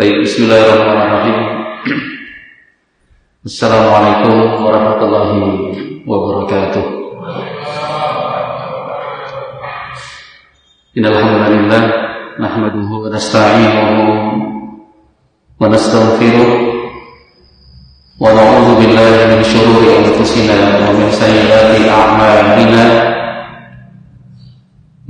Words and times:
Baik, 0.00 0.24
bismillahirrahmanirrahim. 0.24 1.36
Assalamualaikum 3.52 4.64
warahmatullahi 4.64 5.44
wabarakatuh. 6.08 6.84
Innal 10.96 11.20
hamdalillah 11.20 11.82
nahmaduhu 12.40 13.04
wa 13.04 13.12
nasta'inuhu 13.12 14.00
wa 15.60 15.68
nastaghfiruh 15.68 16.48
wa 18.24 18.24
na'udzu 18.32 18.80
billahi 18.80 19.36
min 19.36 19.44
shururi 19.44 20.00
anfusina 20.00 20.80
wa 20.80 20.96
min 20.96 21.12
sayyiati 21.12 21.84
a'malina. 21.92 22.84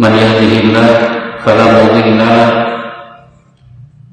Man 0.02 0.18
yahdihillah 0.18 0.88
fala 1.46 1.78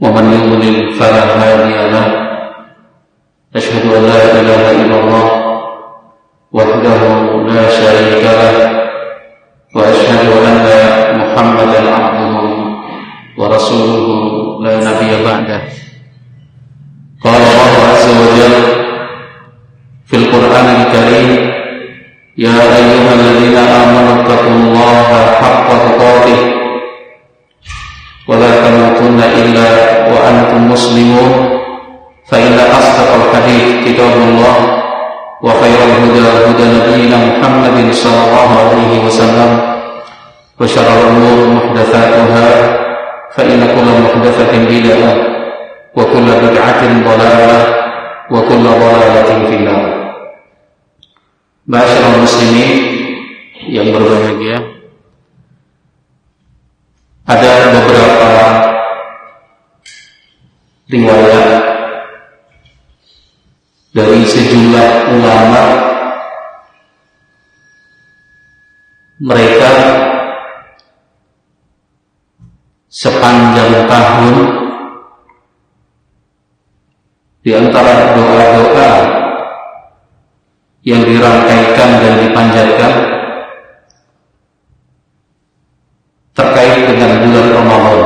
man 0.01 0.25
yudlil 0.31 0.93
fala 0.97 1.21
hadiya 1.41 1.91
lahu. 1.93 2.27
أشهد 3.55 3.85
أن 3.93 4.03
لا 4.05 4.21
إله 4.39 4.71
إلا 4.71 4.99
الله 4.99 5.27
وحده 6.51 7.01
لا 7.47 7.63
شريك 7.69 8.23
له 8.23 8.55
وأشهد 9.75 10.27
أن 10.49 10.65
محمدا 11.19 11.79
عبده 11.95 12.35
ورسوله 13.37 14.07
لا 14.63 14.75
نبي 14.77 15.11
بعده 15.25 15.61
قال 17.23 17.41
الله 17.41 17.73
عز 17.91 18.07
وجل 18.21 18.55
في 20.05 20.15
القرآن 20.17 20.67
الكريم 20.81 21.29
يا 22.37 22.49
أيها 22.51 22.86
وأنتم 30.76 30.76
مسلمون 30.76 31.32
فإن 32.28 32.58
أصدق 32.58 33.10
الحديث 33.14 33.88
كتاب 33.88 34.12
الله 34.12 34.56
وخير 35.42 35.78
الهدى 35.88 36.28
هدى 36.46 36.64
نبينا 36.76 37.16
محمد 37.16 37.92
صلى 37.92 38.20
الله 38.26 38.50
عليه 38.60 39.04
وسلم 39.06 39.50
وشر 40.60 40.88
الأمور 41.00 41.38
محدثاتها 41.54 42.48
فإن 43.36 43.60
كل 43.74 43.88
محدثة 44.04 44.52
بدعة 44.68 45.12
وكل 45.96 46.26
بدعة 46.44 46.82
ضلالة 47.08 47.60
وكل 48.30 48.64
ضلالة 48.64 49.30
في 49.48 49.54
النار 49.56 49.92
Masyarakat 51.62 52.18
muslimin 52.18 52.74
yang 53.70 53.94
berbahagia 53.94 54.82
Ada 57.22 57.70
beberapa 57.70 58.35
riwayat 60.87 61.47
dari 63.91 64.23
sejumlah 64.23 64.89
ulama 65.19 65.63
mereka 69.19 69.71
sepanjang 72.87 73.83
tahun 73.91 74.35
di 77.43 77.51
antara 77.51 78.15
doa-doa 78.15 78.91
yang 80.87 81.03
dirangkaikan 81.03 81.89
dan 81.99 82.13
dipanjatkan 82.23 82.93
terkait 86.31 86.79
dengan 86.87 87.11
bulan 87.27 87.47
Ramadan. 87.59 88.01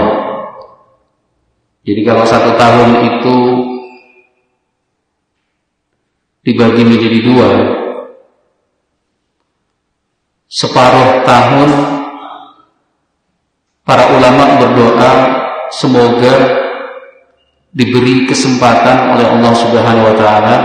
Jadi 1.91 2.07
kalau 2.07 2.23
satu 2.23 2.55
tahun 2.55 3.03
itu 3.03 3.37
dibagi 6.39 6.87
menjadi 6.87 7.19
dua 7.19 7.49
separuh 10.47 11.27
tahun 11.27 11.69
para 13.83 14.07
ulama 14.15 14.55
berdoa 14.55 15.11
semoga 15.67 16.35
diberi 17.75 18.23
kesempatan 18.23 19.11
oleh 19.11 19.27
Allah 19.27 19.51
Subhanahu 19.51 20.07
wa 20.07 20.15
taala 20.15 20.57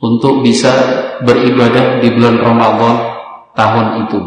untuk 0.00 0.40
bisa 0.40 0.72
beribadah 1.20 2.00
di 2.00 2.08
bulan 2.08 2.40
Ramadan 2.40 2.96
tahun 3.52 3.86
itu. 4.08 4.20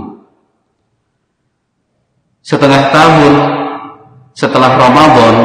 Setengah 2.46 2.94
tahun 2.94 3.59
setelah 4.40 4.80
Ramadan 4.80 5.36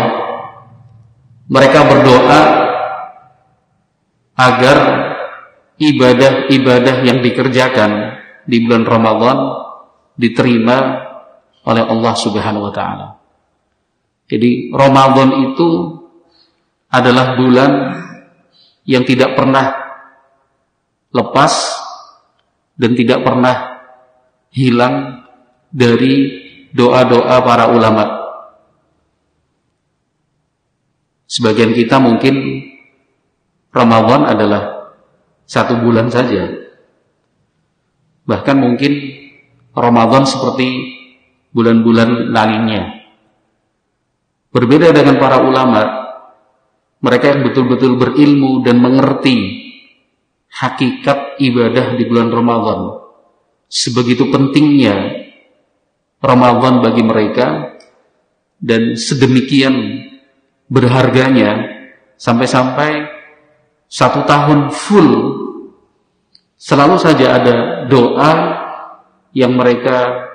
mereka 1.51 1.83
berdoa 1.83 2.41
agar 4.39 4.79
ibadah-ibadah 5.83 7.03
yang 7.03 7.19
dikerjakan 7.19 7.91
di 8.47 8.63
bulan 8.63 8.87
Ramadan 8.87 9.39
diterima 10.15 10.79
oleh 11.67 11.83
Allah 11.83 12.15
Subhanahu 12.15 12.71
wa 12.71 12.75
taala. 12.75 13.09
Jadi 14.31 14.71
Ramadan 14.71 15.43
itu 15.51 15.71
adalah 16.87 17.35
bulan 17.35 17.73
yang 18.87 19.03
tidak 19.03 19.35
pernah 19.35 19.75
lepas 21.11 21.53
dan 22.79 22.95
tidak 22.95 23.27
pernah 23.27 23.57
hilang 24.55 25.27
dari 25.75 26.15
doa-doa 26.71 27.37
para 27.43 27.75
ulama. 27.75 28.24
Sebagian 31.35 31.75
kita 31.75 31.99
mungkin 31.99 32.63
Ramadan 33.75 34.23
adalah 34.23 34.95
satu 35.43 35.83
bulan 35.83 36.07
saja. 36.07 36.47
Bahkan 38.23 38.55
mungkin 38.55 38.93
Ramadan 39.75 40.31
seperti 40.31 40.95
bulan-bulan 41.51 42.31
lainnya. 42.31 43.03
Berbeda 44.55 44.95
dengan 44.95 45.19
para 45.19 45.43
ulama, 45.43 45.83
mereka 47.03 47.35
yang 47.35 47.43
betul-betul 47.51 47.99
berilmu 47.99 48.63
dan 48.63 48.79
mengerti 48.79 49.35
hakikat 50.55 51.43
ibadah 51.43 51.99
di 51.99 52.07
bulan 52.07 52.31
Ramadan. 52.31 53.11
Sebegitu 53.67 54.31
pentingnya 54.31 55.27
Ramadan 56.23 56.79
bagi 56.79 57.03
mereka 57.03 57.75
dan 58.63 58.95
sedemikian 58.95 60.04
berharganya 60.69 61.61
sampai-sampai 62.17 63.11
satu 63.89 64.25
tahun 64.25 64.73
full 64.73 65.11
selalu 66.57 66.97
saja 66.97 67.37
ada 67.37 67.57
doa 67.87 68.33
yang 69.37 69.53
mereka 69.55 70.31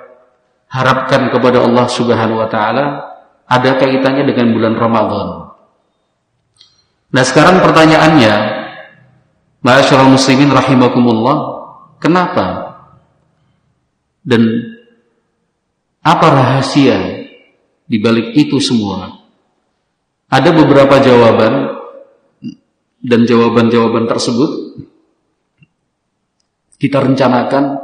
harapkan 0.70 1.28
kepada 1.34 1.66
Allah 1.66 1.86
Subhanahu 1.90 2.40
wa 2.40 2.48
taala 2.48 3.10
ada 3.50 3.70
kaitannya 3.76 4.22
dengan 4.30 4.54
bulan 4.54 4.74
Ramadan. 4.78 5.28
Nah, 7.10 7.24
sekarang 7.26 7.58
pertanyaannya, 7.58 8.60
Ma'asyiral 9.60 10.08
muslimin 10.08 10.48
rahimakumullah, 10.48 11.36
kenapa? 12.00 12.80
Dan 14.24 14.40
apa 16.00 16.26
rahasia 16.32 17.28
di 17.84 18.00
balik 18.00 18.32
itu 18.32 18.56
semua? 18.56 19.19
Ada 20.30 20.54
beberapa 20.54 21.02
jawaban 21.02 21.74
dan 23.02 23.20
jawaban-jawaban 23.26 24.06
tersebut 24.06 24.50
kita 26.78 27.02
rencanakan 27.02 27.76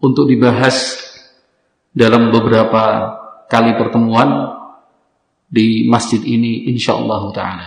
untuk 0.00 0.24
dibahas 0.24 0.96
dalam 1.94 2.32
beberapa 2.32 3.14
kali 3.46 3.76
pertemuan 3.78 4.58
di 5.46 5.86
masjid 5.86 6.18
ini 6.24 6.72
insyaallah 6.74 7.22
taala. 7.30 7.66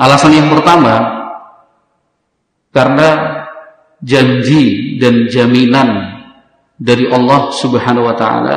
Alasan 0.00 0.34
yang 0.34 0.48
pertama 0.50 0.94
karena 2.74 3.08
janji 4.02 4.96
dan 4.98 5.30
jaminan 5.30 5.88
dari 6.76 7.06
Allah 7.06 7.54
Subhanahu 7.54 8.08
wa 8.08 8.16
taala 8.18 8.56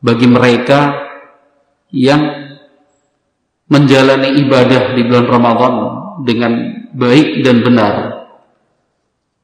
bagi 0.00 0.26
mereka 0.30 0.94
yang 1.92 2.47
menjalani 3.68 4.40
ibadah 4.42 4.96
di 4.96 5.02
bulan 5.04 5.26
Ramadan 5.28 5.74
dengan 6.24 6.52
baik 6.92 7.44
dan 7.44 7.60
benar 7.60 7.94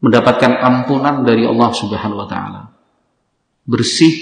mendapatkan 0.01 0.53
ampunan 0.61 1.25
dari 1.25 1.49
Allah 1.49 1.71
Subhanahu 1.73 2.25
wa 2.25 2.29
taala. 2.29 2.63
Bersih 3.65 4.13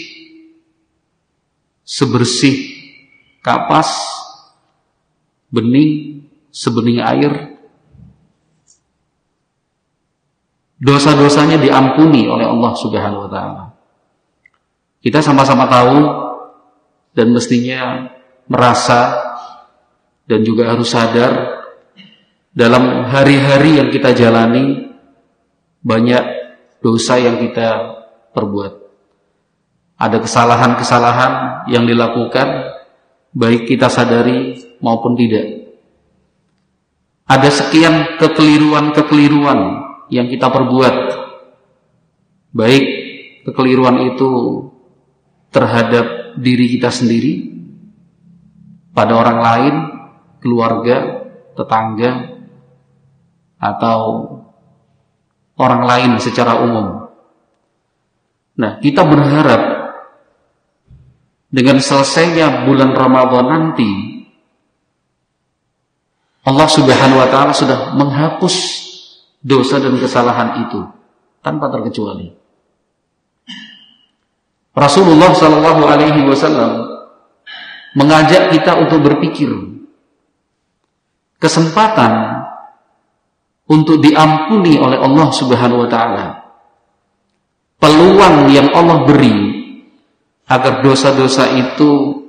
sebersih 1.82 2.54
kapas 3.42 3.90
bening 5.50 6.22
sebening 6.54 7.02
air 7.02 7.58
dosa-dosanya 10.78 11.58
diampuni 11.58 12.26
oleh 12.26 12.46
Allah 12.46 12.72
Subhanahu 12.74 13.26
wa 13.26 13.30
taala. 13.30 13.64
Kita 15.02 15.18
sama-sama 15.18 15.66
tahu 15.66 15.98
dan 17.14 17.34
mestinya 17.34 18.06
merasa 18.46 19.31
dan 20.32 20.40
juga 20.48 20.72
harus 20.72 20.88
sadar 20.88 21.60
dalam 22.56 23.04
hari-hari 23.04 23.76
yang 23.76 23.92
kita 23.92 24.16
jalani 24.16 24.88
banyak 25.84 26.24
dosa 26.80 27.20
yang 27.20 27.36
kita 27.36 28.00
perbuat. 28.32 28.72
Ada 30.00 30.24
kesalahan-kesalahan 30.24 31.32
yang 31.68 31.84
dilakukan 31.84 32.48
baik 33.36 33.68
kita 33.68 33.92
sadari 33.92 34.56
maupun 34.80 35.20
tidak. 35.20 35.68
Ada 37.28 37.52
sekian 37.52 38.16
kekeliruan-kekeliruan 38.16 39.60
yang 40.08 40.32
kita 40.32 40.48
perbuat. 40.48 40.94
Baik 42.56 42.84
kekeliruan 43.44 44.16
itu 44.16 44.30
terhadap 45.52 46.40
diri 46.40 46.72
kita 46.72 46.88
sendiri, 46.88 47.52
pada 48.96 49.12
orang 49.16 49.38
lain, 49.40 49.74
keluarga, 50.42 51.30
tetangga, 51.54 52.42
atau 53.62 54.00
orang 55.54 55.82
lain 55.86 56.10
secara 56.18 56.58
umum. 56.58 57.06
Nah, 58.58 58.82
kita 58.82 59.06
berharap 59.06 59.62
dengan 61.52 61.78
selesainya 61.78 62.66
bulan 62.66 62.90
Ramadan 62.90 63.46
nanti, 63.46 63.90
Allah 66.42 66.66
Subhanahu 66.66 67.22
wa 67.22 67.28
Ta'ala 67.30 67.54
sudah 67.54 67.94
menghapus 67.94 68.54
dosa 69.38 69.78
dan 69.78 69.94
kesalahan 69.94 70.66
itu 70.66 70.82
tanpa 71.38 71.70
terkecuali. 71.70 72.34
Rasulullah 74.72 75.30
Shallallahu 75.36 75.82
Alaihi 75.84 76.24
Wasallam 76.24 76.88
mengajak 77.92 78.50
kita 78.56 78.80
untuk 78.80 79.04
berpikir 79.04 79.52
kesempatan 81.42 82.46
untuk 83.66 83.98
diampuni 83.98 84.78
oleh 84.78 85.02
Allah 85.02 85.28
Subhanahu 85.34 85.82
wa 85.82 85.90
taala. 85.90 86.26
Peluang 87.82 88.46
yang 88.54 88.70
Allah 88.70 89.02
beri 89.02 89.34
agar 90.46 90.86
dosa-dosa 90.86 91.50
itu 91.50 92.22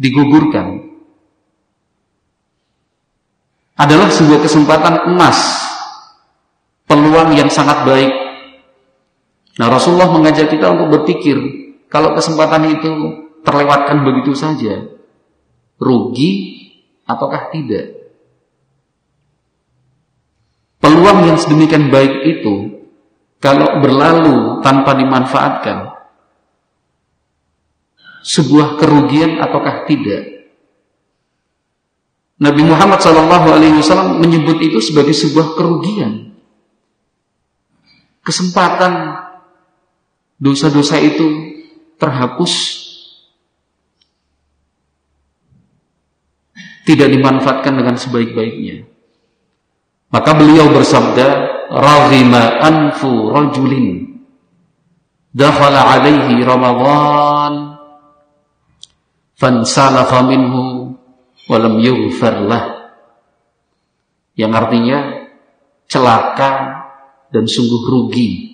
digugurkan 0.00 0.88
adalah 3.76 4.08
sebuah 4.08 4.40
kesempatan 4.40 5.12
emas, 5.12 5.36
peluang 6.88 7.36
yang 7.36 7.52
sangat 7.52 7.84
baik 7.84 8.12
Nah 9.60 9.68
Rasulullah 9.68 10.08
mengajak 10.08 10.48
kita 10.48 10.72
untuk 10.72 10.88
berpikir 11.00 11.36
kalau 11.92 12.16
kesempatan 12.16 12.72
itu 12.72 12.92
terlewatkan 13.44 14.00
begitu 14.00 14.32
saja, 14.32 14.80
rugi 15.76 16.61
ataukah 17.12 17.52
tidak? 17.52 18.02
Peluang 20.82 21.30
yang 21.30 21.38
sedemikian 21.38 21.94
baik 21.94 22.26
itu 22.26 22.82
kalau 23.38 23.78
berlalu 23.78 24.58
tanpa 24.66 24.98
dimanfaatkan 24.98 25.94
sebuah 28.26 28.82
kerugian 28.82 29.38
ataukah 29.38 29.86
tidak? 29.86 30.46
Nabi 32.42 32.62
Muhammad 32.66 32.98
SAW 32.98 34.18
menyebut 34.18 34.58
itu 34.58 34.82
sebagai 34.82 35.14
sebuah 35.14 35.54
kerugian. 35.54 36.34
Kesempatan 38.26 39.22
dosa-dosa 40.42 40.98
itu 40.98 41.26
terhapus 42.02 42.81
tidak 46.82 47.08
dimanfaatkan 47.10 47.74
dengan 47.78 47.94
sebaik-baiknya. 47.94 48.86
Maka 50.12 50.30
beliau 50.36 50.68
bersabda, 50.74 51.28
"Raghima 51.72 52.60
anfu 52.60 53.32
rajulin 53.32 54.20
dakhala 55.32 55.96
alaihi 55.96 56.44
Ramadan 56.44 57.80
fansalafa 59.38 60.20
minhu 60.28 60.92
wa 61.48 61.56
lam 61.56 61.80
yughfar 61.80 62.44
lah." 62.44 62.64
Yang 64.36 64.52
artinya 64.52 64.98
celaka 65.88 66.52
dan 67.32 67.44
sungguh 67.48 67.82
rugi 67.88 68.52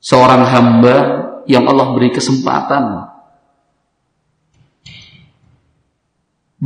seorang 0.00 0.44
hamba 0.46 0.96
yang 1.50 1.66
Allah 1.66 1.96
beri 1.96 2.14
kesempatan 2.14 3.15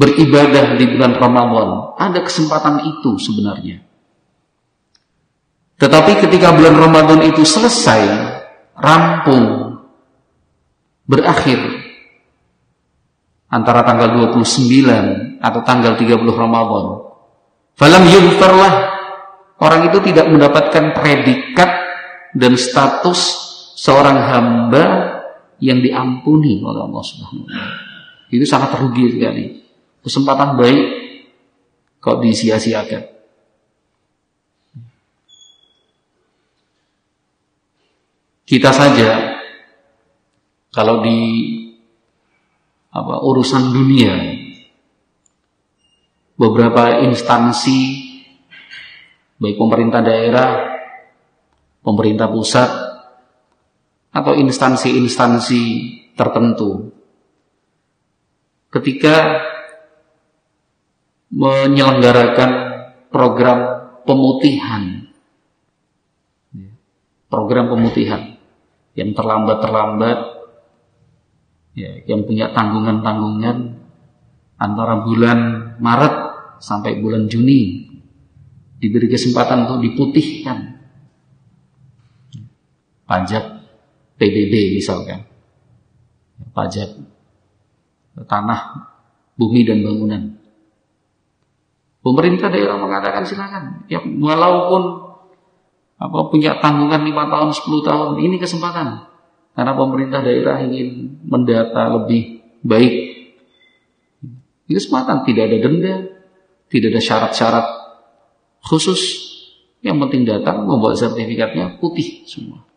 beribadah 0.01 0.81
di 0.81 0.85
bulan 0.97 1.13
Ramadan. 1.21 1.69
Ada 2.01 2.25
kesempatan 2.25 2.89
itu 2.89 3.21
sebenarnya. 3.21 3.85
Tetapi 5.77 6.13
ketika 6.25 6.57
bulan 6.57 6.77
Ramadan 6.77 7.21
itu 7.29 7.45
selesai, 7.45 8.01
rampung, 8.81 9.77
berakhir 11.05 11.61
antara 13.53 13.85
tanggal 13.85 14.33
29 14.33 15.41
atau 15.41 15.61
tanggal 15.65 15.93
30 15.97 16.17
Ramadan. 16.33 16.87
Falam 17.77 18.05
yughfarlah 18.09 18.73
orang 19.61 19.89
itu 19.93 19.99
tidak 20.13 20.29
mendapatkan 20.29 20.97
predikat 20.97 21.71
dan 22.37 22.57
status 22.57 23.21
seorang 23.77 24.17
hamba 24.17 24.85
yang 25.61 25.81
diampuni 25.81 26.61
oleh 26.61 26.89
Allah 26.89 27.03
Subhanahu 27.05 27.45
wa 27.45 27.49
taala. 27.53 27.77
Itu 28.31 28.45
sangat 28.47 28.77
rugi 28.81 29.17
sekali. 29.17 29.60
Kesempatan 30.01 30.57
baik 30.57 30.87
kok 32.01 32.25
disia-siakan. 32.25 33.05
Kita 38.49 38.71
saja 38.75 39.39
kalau 40.75 41.05
di 41.07 41.19
apa 42.91 43.23
urusan 43.23 43.71
dunia 43.71 44.17
beberapa 46.35 47.07
instansi 47.07 48.11
baik 49.39 49.55
pemerintah 49.55 50.03
daerah 50.03 50.51
pemerintah 51.87 52.27
pusat 52.27 52.71
atau 54.11 54.35
instansi-instansi 54.35 55.63
tertentu 56.19 56.91
ketika 58.75 59.47
menyelenggarakan 61.31 62.51
program 63.11 63.59
pemutihan. 64.03 65.07
Program 67.31 67.71
pemutihan. 67.71 68.35
Yang 68.99 69.11
terlambat-terlambat 69.15 70.19
ya, 71.79 72.03
yang 72.11 72.27
punya 72.27 72.51
tanggungan-tanggungan 72.51 73.79
antara 74.59 75.07
bulan 75.07 75.39
Maret 75.79 76.15
sampai 76.59 76.99
bulan 76.99 77.31
Juni. 77.31 77.87
Diberi 78.81 79.07
kesempatan 79.13 79.69
untuk 79.69 79.85
diputihkan. 79.85 80.81
Pajak 83.05 83.45
PBB 84.17 84.77
misalkan, 84.77 85.27
pajak 86.53 86.93
tanah, 88.25 88.61
bumi 89.37 89.65
dan 89.65 89.81
bangunan. 89.81 90.40
Pemerintah 92.01 92.49
daerah 92.49 92.81
mengatakan 92.81 93.29
silakan, 93.29 93.85
ya 93.85 94.01
walaupun 94.01 95.13
apa 96.01 96.19
punya 96.33 96.57
tanggungan 96.57 97.05
5 97.05 97.13
tahun, 97.13 97.49
10 97.53 97.89
tahun, 97.89 98.09
ini 98.25 98.37
kesempatan. 98.41 99.05
Karena 99.53 99.73
pemerintah 99.77 100.25
daerah 100.25 100.65
ingin 100.65 101.21
mendata 101.29 101.93
lebih 102.01 102.41
baik. 102.65 102.95
Ini 104.65 104.73
kesempatan, 104.73 105.29
tidak 105.29 105.53
ada 105.53 105.59
denda, 105.61 105.95
tidak 106.73 106.89
ada 106.97 107.01
syarat-syarat 107.05 107.67
khusus. 108.65 109.29
Yang 109.85 109.97
penting 110.09 110.23
datang 110.25 110.65
membawa 110.65 110.97
sertifikatnya 110.97 111.81
putih 111.81 112.25
semua 112.29 112.69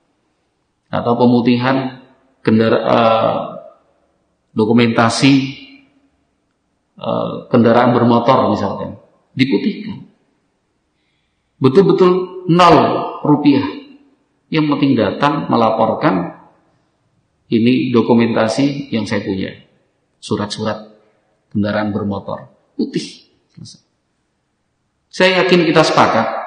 atau 0.94 1.18
pemutihan 1.18 2.06
kendara 2.46 2.80
uh, 2.86 3.38
dokumentasi 4.54 5.34
uh, 7.02 7.50
kendaraan 7.50 7.98
bermotor 7.98 8.54
misalkan 8.54 9.02
diputihkan 9.34 10.08
betul-betul 11.62 12.46
nol 12.50 12.78
rupiah 13.26 13.66
yang 14.54 14.70
penting 14.70 14.94
datang 14.98 15.50
melaporkan 15.50 16.46
ini 17.50 17.94
dokumentasi 17.94 18.94
yang 18.94 19.06
saya 19.06 19.26
punya 19.26 19.54
surat-surat 20.22 20.90
kendaraan 21.54 21.94
bermotor 21.94 22.50
putih 22.78 23.30
saya 25.14 25.46
yakin 25.46 25.66
kita 25.70 25.86
sepakat 25.86 26.44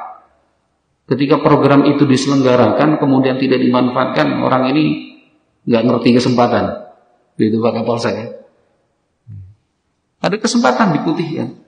Ketika 1.06 1.38
program 1.38 1.86
itu 1.86 2.02
diselenggarakan 2.02 2.98
kemudian 2.98 3.38
tidak 3.38 3.62
dimanfaatkan, 3.62 4.42
orang 4.42 4.74
ini 4.74 4.84
nggak 5.62 5.82
ngerti 5.86 6.18
kesempatan. 6.18 6.82
Itu 7.38 7.62
Pak 7.62 7.72
Kapolsek 7.78 8.14
ya. 8.18 8.26
Ada 10.18 10.36
kesempatan 10.42 10.98
diputihkan. 10.98 11.62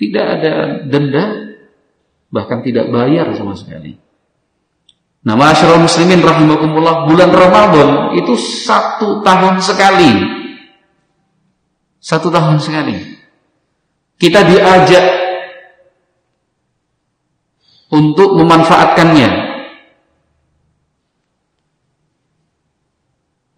Tidak 0.00 0.24
ada 0.24 0.80
denda, 0.88 1.24
bahkan 2.32 2.64
tidak 2.64 2.88
bayar 2.88 3.28
sama 3.36 3.52
sekali. 3.52 4.00
Nah, 5.20 5.36
masyarakat 5.36 5.84
muslimin 5.84 6.24
rahimakumullah, 6.24 7.04
bulan 7.04 7.28
Ramadan 7.28 8.16
itu 8.16 8.32
satu 8.40 9.20
tahun 9.20 9.60
sekali. 9.60 10.12
Satu 12.00 12.32
tahun 12.32 12.56
sekali. 12.56 12.96
Kita 14.16 14.40
diajak 14.48 15.04
untuk 17.92 18.40
memanfaatkannya. 18.40 19.30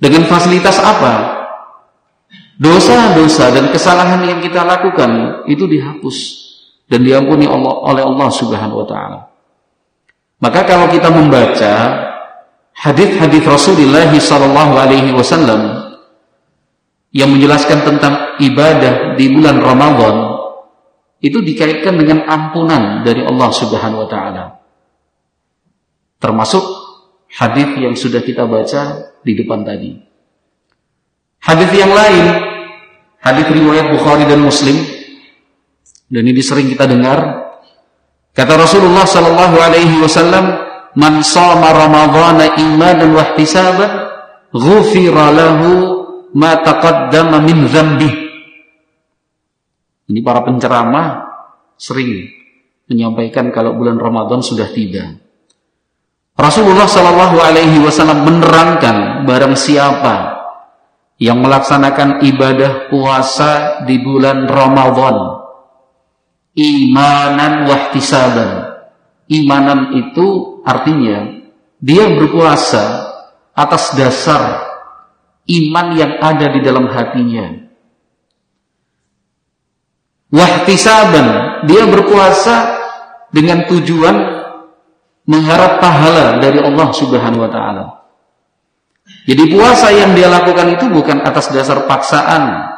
Dengan 0.02 0.26
fasilitas 0.26 0.82
apa? 0.82 1.31
Dosa-dosa 2.62 3.50
dan 3.50 3.74
kesalahan 3.74 4.22
yang 4.22 4.38
kita 4.38 4.62
lakukan 4.62 5.42
itu 5.50 5.66
dihapus 5.66 6.16
dan 6.86 7.02
diampuni 7.02 7.42
Allah, 7.42 7.74
oleh 7.74 8.06
Allah 8.06 8.28
Subhanahu 8.30 8.84
wa 8.84 8.86
taala. 8.86 9.20
Maka 10.38 10.62
kalau 10.62 10.86
kita 10.86 11.10
membaca 11.10 11.72
hadis-hadis 12.78 13.42
Rasulullah 13.42 14.06
sallallahu 14.06 14.78
alaihi 14.78 15.10
wasallam 15.10 15.90
yang 17.10 17.34
menjelaskan 17.34 17.82
tentang 17.82 18.38
ibadah 18.38 19.18
di 19.18 19.26
bulan 19.34 19.58
Ramadan 19.58 20.16
itu 21.18 21.42
dikaitkan 21.42 21.98
dengan 21.98 22.30
ampunan 22.30 23.02
dari 23.02 23.26
Allah 23.26 23.50
Subhanahu 23.50 24.06
wa 24.06 24.08
taala. 24.10 24.44
Termasuk 26.22 26.62
hadis 27.26 27.74
yang 27.74 27.98
sudah 27.98 28.22
kita 28.22 28.46
baca 28.46 29.14
di 29.26 29.34
depan 29.34 29.66
tadi. 29.66 29.98
Hadis 31.42 31.70
yang 31.74 31.90
lain 31.90 32.51
Hadis 33.22 33.46
riwayat 33.54 33.94
Bukhari 33.94 34.26
dan 34.26 34.42
Muslim 34.42 34.82
dan 36.10 36.24
ini 36.26 36.42
sering 36.42 36.66
kita 36.66 36.90
dengar. 36.90 37.22
Kata 38.34 38.58
Rasulullah 38.58 39.06
sallallahu 39.06 39.56
alaihi 39.62 40.02
wasallam, 40.02 40.58
"Man 40.98 41.22
shama 41.22 41.70
Ramadhana 41.70 42.58
imanan 42.58 43.14
wa 43.14 43.22
ihtisaban, 43.32 43.90
ghufira 44.50 45.30
lahu 45.30 45.70
ma 46.34 46.58
taqaddama 46.66 47.38
min 47.46 47.70
dzambi." 47.70 48.10
Ini 50.10 50.20
para 50.20 50.42
penceramah 50.42 51.06
sering 51.78 52.26
menyampaikan 52.90 53.54
kalau 53.54 53.78
bulan 53.78 54.02
Ramadan 54.02 54.42
sudah 54.42 54.66
tiba. 54.74 55.16
Rasulullah 56.36 56.88
Shallallahu 56.88 57.36
Alaihi 57.38 57.76
Wasallam 57.80 58.24
menerangkan 58.24 59.28
barang 59.28 59.54
siapa 59.54 60.31
yang 61.22 61.38
melaksanakan 61.38 62.18
ibadah 62.26 62.90
puasa 62.90 63.86
di 63.86 64.02
bulan 64.02 64.50
Ramadan. 64.50 65.38
Imanan 66.58 67.64
wahtisaban 67.70 68.72
imanan 69.32 69.96
itu 69.96 70.60
artinya 70.68 71.40
dia 71.80 72.12
berpuasa 72.12 73.08
atas 73.56 73.96
dasar 73.96 74.60
iman 75.48 75.86
yang 75.96 76.20
ada 76.20 76.46
di 76.52 76.60
dalam 76.60 76.92
hatinya. 76.92 77.64
Wahtisaban 80.32 81.26
dia 81.68 81.84
berpuasa 81.88 82.56
dengan 83.32 83.64
tujuan 83.68 84.16
mengharap 85.24 85.80
pahala 85.80 86.40
dari 86.40 86.60
Allah 86.60 86.88
Subhanahu 86.92 87.44
wa 87.46 87.50
taala 87.52 88.01
jadi 89.22 89.54
puasa 89.54 89.94
yang 89.94 90.18
dia 90.18 90.26
lakukan 90.26 90.74
itu 90.74 90.90
bukan 90.90 91.22
atas 91.22 91.54
dasar 91.54 91.86
paksaan. 91.86 92.74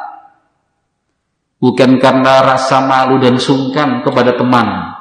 Bukan 1.57 1.97
karena 1.97 2.45
rasa 2.45 2.85
malu 2.85 3.17
dan 3.17 3.41
sungkan 3.41 4.05
kepada 4.05 4.37
teman. 4.37 4.93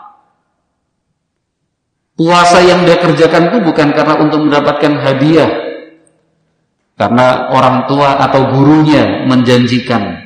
Puasa 2.16 2.64
yang 2.64 2.88
dia 2.88 2.96
kerjakan 2.96 3.52
itu 3.52 3.58
bukan 3.60 3.92
karena 3.92 4.14
untuk 4.16 4.40
mendapatkan 4.48 4.92
hadiah. 5.04 5.50
Karena 6.94 7.52
orang 7.52 7.90
tua 7.90 8.16
atau 8.16 8.54
gurunya 8.54 9.28
menjanjikan. 9.28 10.24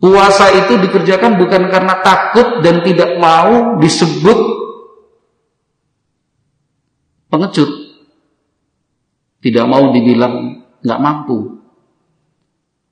Puasa 0.00 0.54
itu 0.54 0.80
dikerjakan 0.80 1.36
bukan 1.36 1.68
karena 1.68 2.00
takut 2.00 2.62
dan 2.64 2.80
tidak 2.86 3.18
mau 3.18 3.76
disebut 3.82 4.38
pengecut 7.26 7.85
tidak 9.46 9.70
mau 9.70 9.94
dibilang 9.94 10.66
nggak 10.82 10.98
mampu. 10.98 11.62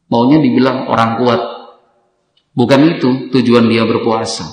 Maunya 0.06 0.38
dibilang 0.38 0.86
orang 0.86 1.18
kuat. 1.18 1.40
Bukan 2.54 2.80
itu 2.94 3.10
tujuan 3.34 3.66
dia 3.66 3.82
berpuasa. 3.82 4.46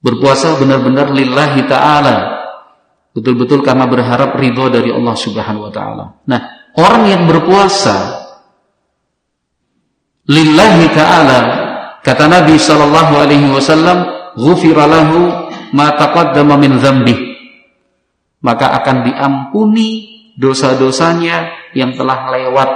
Berpuasa 0.00 0.56
benar-benar 0.56 1.12
lillahi 1.12 1.68
ta'ala. 1.68 2.16
Betul-betul 3.12 3.60
karena 3.60 3.84
berharap 3.84 4.32
ridho 4.40 4.72
dari 4.72 4.88
Allah 4.88 5.12
subhanahu 5.12 5.68
wa 5.68 5.72
ta'ala. 5.72 6.04
Nah, 6.24 6.40
orang 6.80 7.12
yang 7.12 7.22
berpuasa 7.28 8.24
lillahi 10.24 10.88
ta'ala 10.96 11.40
kata 12.00 12.24
Nabi 12.32 12.56
sallallahu 12.56 13.12
alaihi 13.20 13.52
wasallam 13.52 14.08
ghufira 14.40 14.88
lahu 14.88 15.28
ma 15.76 15.92
taqaddama 15.92 16.56
min 16.56 16.80
dzambih 16.80 17.18
maka 18.42 18.80
akan 18.82 18.96
diampuni 19.06 20.21
dosa-dosanya 20.36 21.52
yang 21.76 21.96
telah 21.96 22.28
lewat. 22.32 22.70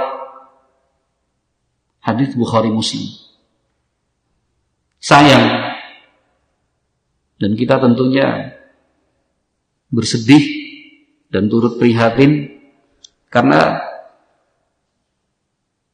Hadis 2.01 2.33
Bukhari 2.37 2.71
Muslim. 2.71 3.07
Sayang 4.97 5.77
dan 7.37 7.51
kita 7.53 7.77
tentunya 7.77 8.57
bersedih 9.93 10.43
dan 11.29 11.47
turut 11.47 11.77
prihatin 11.77 12.59
karena 13.29 13.83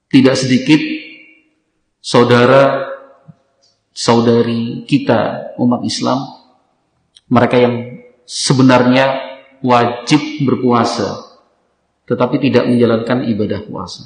tidak 0.07 0.39
sedikit 0.39 0.79
saudara 1.99 2.93
saudari 3.91 4.87
kita 4.87 5.53
umat 5.59 5.81
Islam 5.85 6.25
mereka 7.29 7.57
yang 7.59 7.75
sebenarnya 8.25 9.19
wajib 9.61 10.21
berpuasa 10.47 11.32
tetapi 12.03 12.35
tidak 12.39 12.67
menjalankan 12.67 13.23
ibadah 13.31 13.63
puasa. 13.63 14.03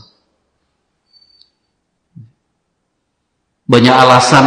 Banyak 3.68 3.96
alasan 3.96 4.46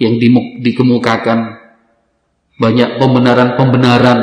yang 0.00 0.16
dikemukakan, 0.62 1.38
banyak 2.56 2.96
pembenaran-pembenaran 2.96 4.20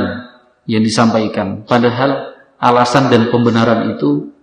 yang 0.66 0.82
disampaikan. 0.82 1.68
Padahal 1.68 2.34
alasan 2.58 3.12
dan 3.14 3.30
pembenaran 3.30 3.94
itu 3.94 4.34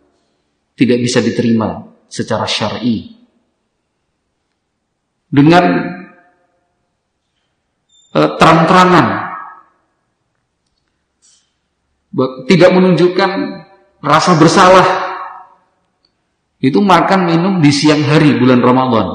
tidak 0.79 0.99
bisa 1.03 1.19
diterima 1.25 1.83
secara 2.07 2.47
syar'i. 2.47 3.17
Dengan 5.31 5.65
uh, 8.15 8.31
terang-terangan 8.39 9.07
tidak 12.51 12.71
menunjukkan 12.75 13.31
rasa 14.01 14.37
bersalah 14.37 14.87
itu 16.61 16.77
makan 16.81 17.25
minum 17.25 17.55
di 17.65 17.73
siang 17.73 18.05
hari 18.05 18.37
bulan 18.37 18.61
Ramadan. 18.61 19.09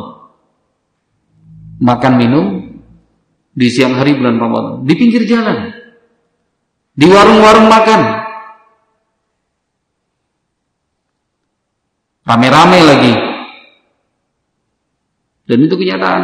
Makan 1.78 2.14
minum 2.18 2.46
di 3.54 3.68
siang 3.70 3.94
hari 3.94 4.18
bulan 4.18 4.42
Ramadan 4.42 4.82
di 4.82 4.94
pinggir 4.98 5.30
jalan. 5.30 5.70
Di 6.96 7.06
warung-warung 7.06 7.70
makan. 7.70 8.02
Rame-rame 12.26 12.80
lagi. 12.82 13.14
Dan 15.46 15.70
itu 15.70 15.78
kenyataan. 15.78 16.24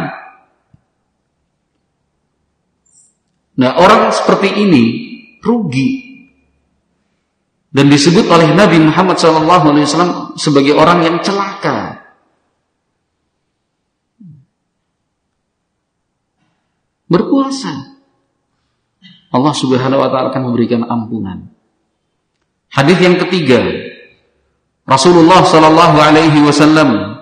Nah, 3.62 3.78
orang 3.78 4.10
seperti 4.10 4.48
ini 4.66 4.84
rugi 5.38 6.11
dan 7.72 7.88
disebut 7.88 8.28
oleh 8.28 8.52
Nabi 8.52 8.84
Muhammad 8.84 9.16
SAW 9.16 10.36
sebagai 10.36 10.76
orang 10.76 11.08
yang 11.08 11.16
celaka. 11.24 12.04
Berpuasa. 17.08 17.96
Allah 19.32 19.54
Subhanahu 19.56 20.00
wa 20.04 20.08
taala 20.12 20.28
akan 20.28 20.52
memberikan 20.52 20.84
ampunan. 20.84 21.48
Hadis 22.68 23.00
yang 23.00 23.16
ketiga, 23.16 23.64
Rasulullah 24.84 25.40
sallallahu 25.44 25.96
alaihi 25.96 26.44
wasallam 26.44 27.20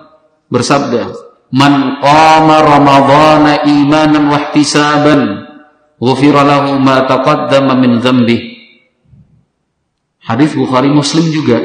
bersabda, 0.51 1.15
"Man 1.55 2.03
qama 2.03 2.59
ramadhana 2.59 3.63
imanan 3.67 4.27
wa 4.27 4.51
ihtisaban, 4.51 5.47
ghufira 5.99 6.43
lahu 6.43 6.75
ma 6.79 7.07
taqaddama 7.07 7.79
min 7.79 8.03
dhanbihi." 8.03 8.50
Hadis 10.21 10.53
Bukhari 10.53 10.93
Muslim 10.93 11.33
juga. 11.33 11.57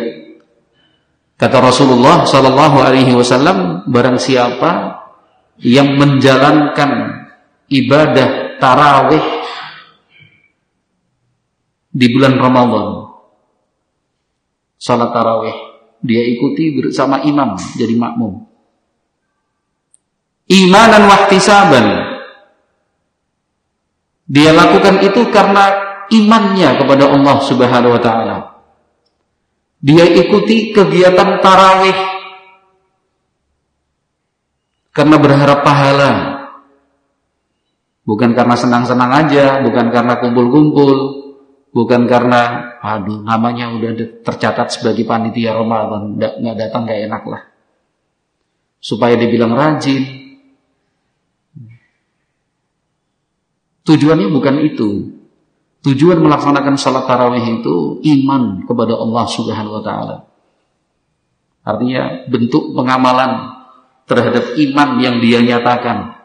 Kata 1.37 1.61
Rasulullah 1.61 2.25
Shallallahu 2.25 2.77
Alaihi 2.81 3.13
Wasallam, 3.13 3.85
barang 3.85 4.17
siapa 4.17 5.05
yang 5.61 6.01
menjalankan 6.01 6.91
ibadah 7.69 8.57
tarawih 8.57 9.25
di 11.93 12.07
bulan 12.13 12.41
Ramadan, 12.41 12.89
salat 14.81 15.13
tarawih, 15.13 15.57
dia 16.01 16.25
ikuti 16.25 16.81
bersama 16.81 17.21
imam 17.25 17.57
jadi 17.77 17.93
makmum. 17.97 18.45
Imanan 20.47 21.05
wahtisaban. 21.11 21.87
Dia 24.27 24.51
lakukan 24.57 25.03
itu 25.05 25.29
karena 25.31 25.86
imannya 26.11 26.81
kepada 26.83 27.05
Allah 27.11 27.37
Subhanahu 27.43 27.95
wa 27.97 28.03
taala. 28.03 28.37
Dia 29.81 30.09
ikuti 30.09 30.75
kegiatan 30.75 31.39
tarawih 31.45 31.99
karena 34.97 35.17
berharap 35.21 35.61
pahala. 35.61 36.13
Bukan 38.07 38.39
karena 38.39 38.55
senang-senang 38.55 39.11
aja, 39.11 39.61
bukan 39.67 39.91
karena 39.91 40.17
kumpul-kumpul, 40.23 40.95
bukan 41.75 42.07
karena 42.07 42.73
aduh 42.79 43.21
namanya 43.27 43.75
udah 43.75 44.23
tercatat 44.23 44.71
sebagai 44.71 45.03
panitia 45.03 45.59
Ramadan, 45.59 46.15
nggak 46.17 46.57
datang 46.57 46.87
nggak 46.87 47.01
enak 47.11 47.23
lah. 47.27 47.43
Supaya 48.79 49.19
dibilang 49.19 49.53
rajin. 49.53 50.07
Tujuannya 53.87 54.29
bukan 54.31 54.57
itu. 54.63 55.16
Tujuan 55.87 56.19
melaksanakan 56.19 56.75
sholat 56.75 57.07
tarawih 57.07 57.63
itu 57.63 58.03
iman 58.03 58.67
kepada 58.67 58.99
Allah 58.99 59.25
Subhanahu 59.31 59.79
wa 59.79 59.83
taala. 59.87 60.17
Artinya 61.63 62.27
bentuk 62.27 62.75
pengamalan 62.75 63.55
terhadap 64.11 64.59
iman 64.59 64.99
yang 64.99 65.23
dia 65.23 65.39
nyatakan 65.47 66.19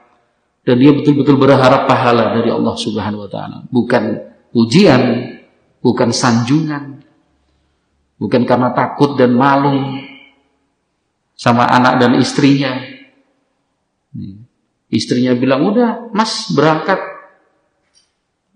dan 0.65 0.75
dia 0.81 0.89
betul-betul 0.97 1.37
berharap 1.37 1.85
pahala 1.85 2.33
dari 2.41 2.49
Allah 2.49 2.73
Subhanahu 2.73 3.25
wa 3.25 3.29
taala, 3.29 3.57
bukan 3.69 4.33
ujian, 4.57 5.29
bukan 5.77 6.09
sanjungan, 6.09 7.05
bukan 8.17 8.41
karena 8.49 8.73
takut 8.73 9.13
dan 9.13 9.37
malu 9.37 9.77
sama 11.37 11.69
anak 11.69 12.01
dan 12.01 12.17
istrinya. 12.17 12.81
Istrinya 14.89 15.37
bilang, 15.37 15.69
"Udah, 15.69 16.09
Mas 16.17 16.49
berangkat." 16.49 17.10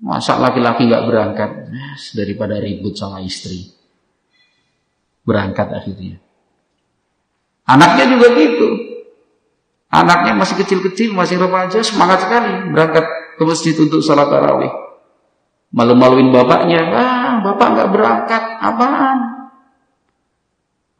Masa 0.05 0.37
laki-laki 0.37 0.85
nggak 0.85 1.05
berangkat? 1.09 1.51
Daripada 2.13 2.61
ribut 2.61 2.93
sama 2.93 3.25
istri. 3.25 3.73
Berangkat 5.25 5.73
akhirnya. 5.73 6.21
Anaknya 7.65 8.13
juga 8.13 8.27
gitu. 8.37 8.69
Anaknya 9.89 10.37
masih 10.37 10.61
kecil-kecil, 10.61 11.09
masih 11.17 11.41
remaja, 11.41 11.81
semangat 11.81 12.29
sekali 12.29 12.69
berangkat 12.69 13.05
ke 13.39 13.43
masjid 13.47 13.73
untuk 13.81 14.05
sholat 14.05 14.29
tarawih. 14.29 14.69
Malu-maluin 15.73 16.29
bapaknya, 16.29 16.85
ah 16.93 17.41
bapak 17.41 17.67
nggak 17.73 17.89
berangkat, 17.89 18.43
apaan? 18.61 19.19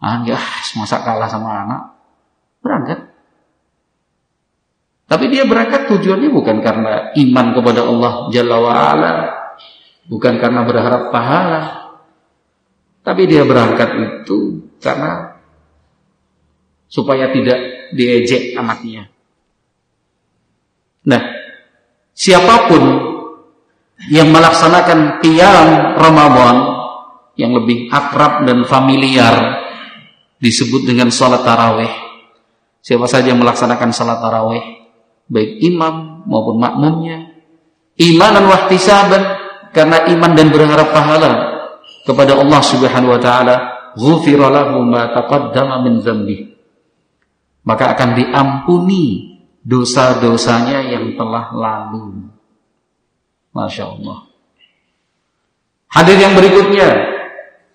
Ah 0.01 0.19
ya, 0.25 0.39
masa 0.75 1.05
kalah 1.05 1.29
sama 1.29 1.63
anak, 1.63 1.81
berangkat. 2.65 3.14
Tapi 5.05 5.29
dia 5.29 5.45
berangkat 5.45 5.85
tujuannya 5.85 6.33
bukan 6.33 6.57
karena 6.65 7.13
iman 7.13 7.47
kepada 7.53 7.81
Allah 7.85 8.13
Jalla 8.33 8.57
wa'ala. 8.57 9.13
Bukan 10.09 10.33
karena 10.41 10.65
berharap 10.65 11.13
pahala. 11.13 11.61
Tapi 13.05 13.29
dia 13.29 13.45
berangkat 13.45 13.89
itu 14.01 14.65
karena 14.81 15.37
supaya 16.89 17.29
tidak 17.29 17.93
diejek 17.93 18.57
anaknya. 18.57 19.13
Nah, 21.05 21.21
siapa 22.17 22.65
pun 22.65 22.83
yang 24.09 24.33
melaksanakan 24.33 25.21
tiang 25.21 26.01
Ramadan 26.01 26.57
yang 27.37 27.53
lebih 27.53 27.93
akrab 27.93 28.41
dan 28.49 28.65
familiar 28.65 29.61
disebut 30.41 30.89
dengan 30.89 31.13
sholat 31.13 31.45
tarawih. 31.45 31.93
Siapa 32.81 33.05
saja 33.05 33.29
yang 33.29 33.41
melaksanakan 33.41 33.93
sholat 33.93 34.17
tarawih 34.17 34.84
baik 35.31 35.61
imam 35.65 36.25
maupun 36.29 36.61
makmumnya 36.61 37.33
imanan 37.97 38.45
wahtisaban 38.45 39.23
karena 39.75 40.07
iman 40.15 40.31
dan 40.37 40.47
berharap 40.51 40.91
pahala 40.91 41.31
kepada 42.05 42.37
Allah 42.37 42.61
Subhanahu 42.61 43.15
wa 43.17 43.21
taala 43.21 43.55
ghufira 43.97 44.47
lahu 44.51 44.85
ma 44.85 45.11
taqaddama 45.11 45.83
min 45.83 45.99
maka 47.65 47.97
akan 47.97 48.09
diampuni 48.13 49.35
dosa-dosanya 49.65 50.85
yang 50.85 51.17
telah 51.17 51.49
lalu. 51.49 52.29
Masya 53.49 53.87
Allah 53.89 54.29
Hadir 55.95 56.19
yang 56.19 56.35
berikutnya 56.35 56.91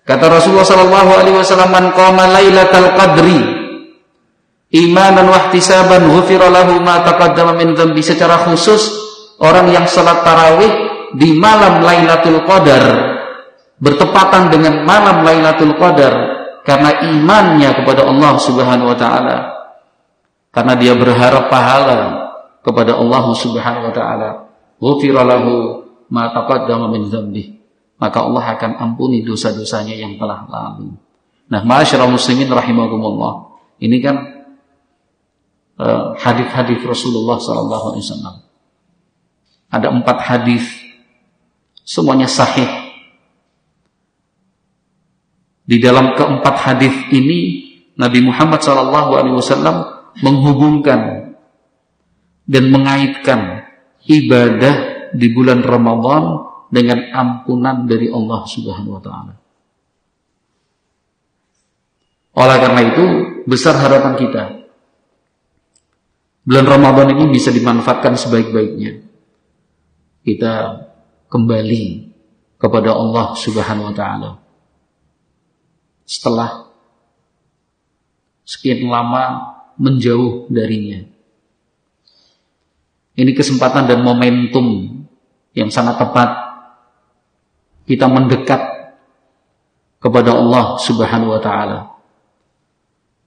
kata 0.05 0.29
Rasulullah 0.29 0.61
sallallahu 0.61 1.09
alaihi 1.09 1.35
wasallam 1.41 1.73
man 1.73 1.89
qama 1.97 2.29
lailatal 2.29 2.93
qadri 2.93 3.60
imanan 4.71 5.27
wahtisaban 5.27 6.07
ghufira 6.07 6.47
lahu 6.47 6.79
ma 6.79 7.03
taqaddama 7.03 7.59
min 7.59 7.75
dhanbi. 7.75 8.01
Secara 8.01 8.47
khusus 8.47 8.81
orang 9.43 9.69
yang 9.69 9.85
salat 9.85 10.23
tarawih 10.23 10.71
di 11.15 11.35
malam 11.35 11.83
Lailatul 11.83 12.41
Qadar 12.47 12.83
bertepatan 13.77 14.47
dengan 14.49 14.87
malam 14.87 15.27
Lailatul 15.27 15.75
Qadar 15.75 16.13
karena 16.63 17.03
imannya 17.11 17.83
kepada 17.83 18.07
Allah 18.07 18.33
Subhanahu 18.39 18.91
wa 18.93 18.97
taala. 18.97 19.37
Karena 20.51 20.75
dia 20.75 20.93
berharap 20.95 21.47
pahala 21.47 21.99
kepada 22.63 22.95
Allah 22.99 23.25
Subhanahu 23.35 23.91
wa 23.91 23.93
taala. 23.93 24.29
Ghufira 24.77 25.23
lahu 25.25 25.83
ma 26.11 26.31
taqaddama 26.31 26.91
min 26.91 27.11
dhanbi. 27.11 27.59
Maka 28.01 28.25
Allah 28.25 28.57
akan 28.57 28.71
ampuni 28.81 29.21
dosa-dosanya 29.21 29.93
yang 29.93 30.17
telah 30.17 30.49
lalu. 30.49 30.97
Nah 31.53 31.61
masyarakat 31.61 32.09
muslimin 32.09 32.49
rahimakumullah. 32.49 33.61
Ini 33.77 33.97
kan 34.01 34.15
hadis-hadis 36.19 36.79
Rasulullah 36.85 37.37
Sallallahu 37.39 37.85
Alaihi 37.93 38.03
Wasallam. 38.05 38.35
Ada 39.71 39.87
empat 39.87 40.17
hadis, 40.19 40.65
semuanya 41.87 42.27
sahih. 42.27 42.67
Di 45.63 45.79
dalam 45.79 46.11
keempat 46.19 46.55
hadis 46.67 46.91
ini 47.15 47.39
Nabi 47.95 48.19
Muhammad 48.19 48.59
Sallallahu 48.59 49.11
Alaihi 49.15 49.35
Wasallam 49.39 49.77
menghubungkan 50.19 51.33
dan 52.43 52.63
mengaitkan 52.67 53.63
ibadah 54.03 54.75
di 55.15 55.27
bulan 55.31 55.63
Ramadan 55.63 56.51
dengan 56.67 56.99
ampunan 57.15 57.87
dari 57.87 58.11
Allah 58.11 58.43
Subhanahu 58.43 58.99
wa 58.99 59.01
taala. 59.03 59.33
Oleh 62.31 62.57
karena 62.63 62.81
itu, 62.91 63.05
besar 63.43 63.75
harapan 63.75 64.15
kita 64.15 64.60
Bulan 66.41 66.65
Ramadan 66.65 67.13
ini 67.13 67.37
bisa 67.37 67.53
dimanfaatkan 67.53 68.17
sebaik-baiknya. 68.17 69.05
Kita 70.25 70.53
kembali 71.29 71.83
kepada 72.57 72.97
Allah 72.97 73.37
Subhanahu 73.37 73.93
wa 73.93 73.95
taala. 73.95 74.31
Setelah 76.05 76.65
sekian 78.41 78.89
lama 78.89 79.53
menjauh 79.77 80.49
darinya. 80.49 81.05
Ini 83.13 83.31
kesempatan 83.37 83.85
dan 83.85 84.01
momentum 84.01 84.97
yang 85.53 85.69
sangat 85.69 86.01
tepat 86.01 86.29
kita 87.85 88.09
mendekat 88.09 88.61
kepada 90.01 90.33
Allah 90.33 90.81
Subhanahu 90.81 91.37
wa 91.37 91.41
taala. 91.41 91.79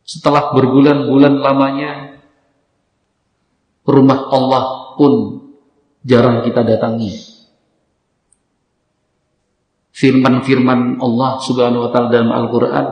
Setelah 0.02 0.50
berbulan-bulan 0.50 1.34
lamanya 1.38 2.13
rumah 3.84 4.28
Allah 4.32 4.96
pun 4.96 5.44
jarang 6.04 6.44
kita 6.44 6.64
datangi. 6.64 7.12
Firman-firman 9.94 10.98
Allah 10.98 11.38
Subhanahu 11.38 11.86
wa 11.86 11.90
taala 11.94 12.10
dalam 12.10 12.34
Al-Qur'an 12.34 12.86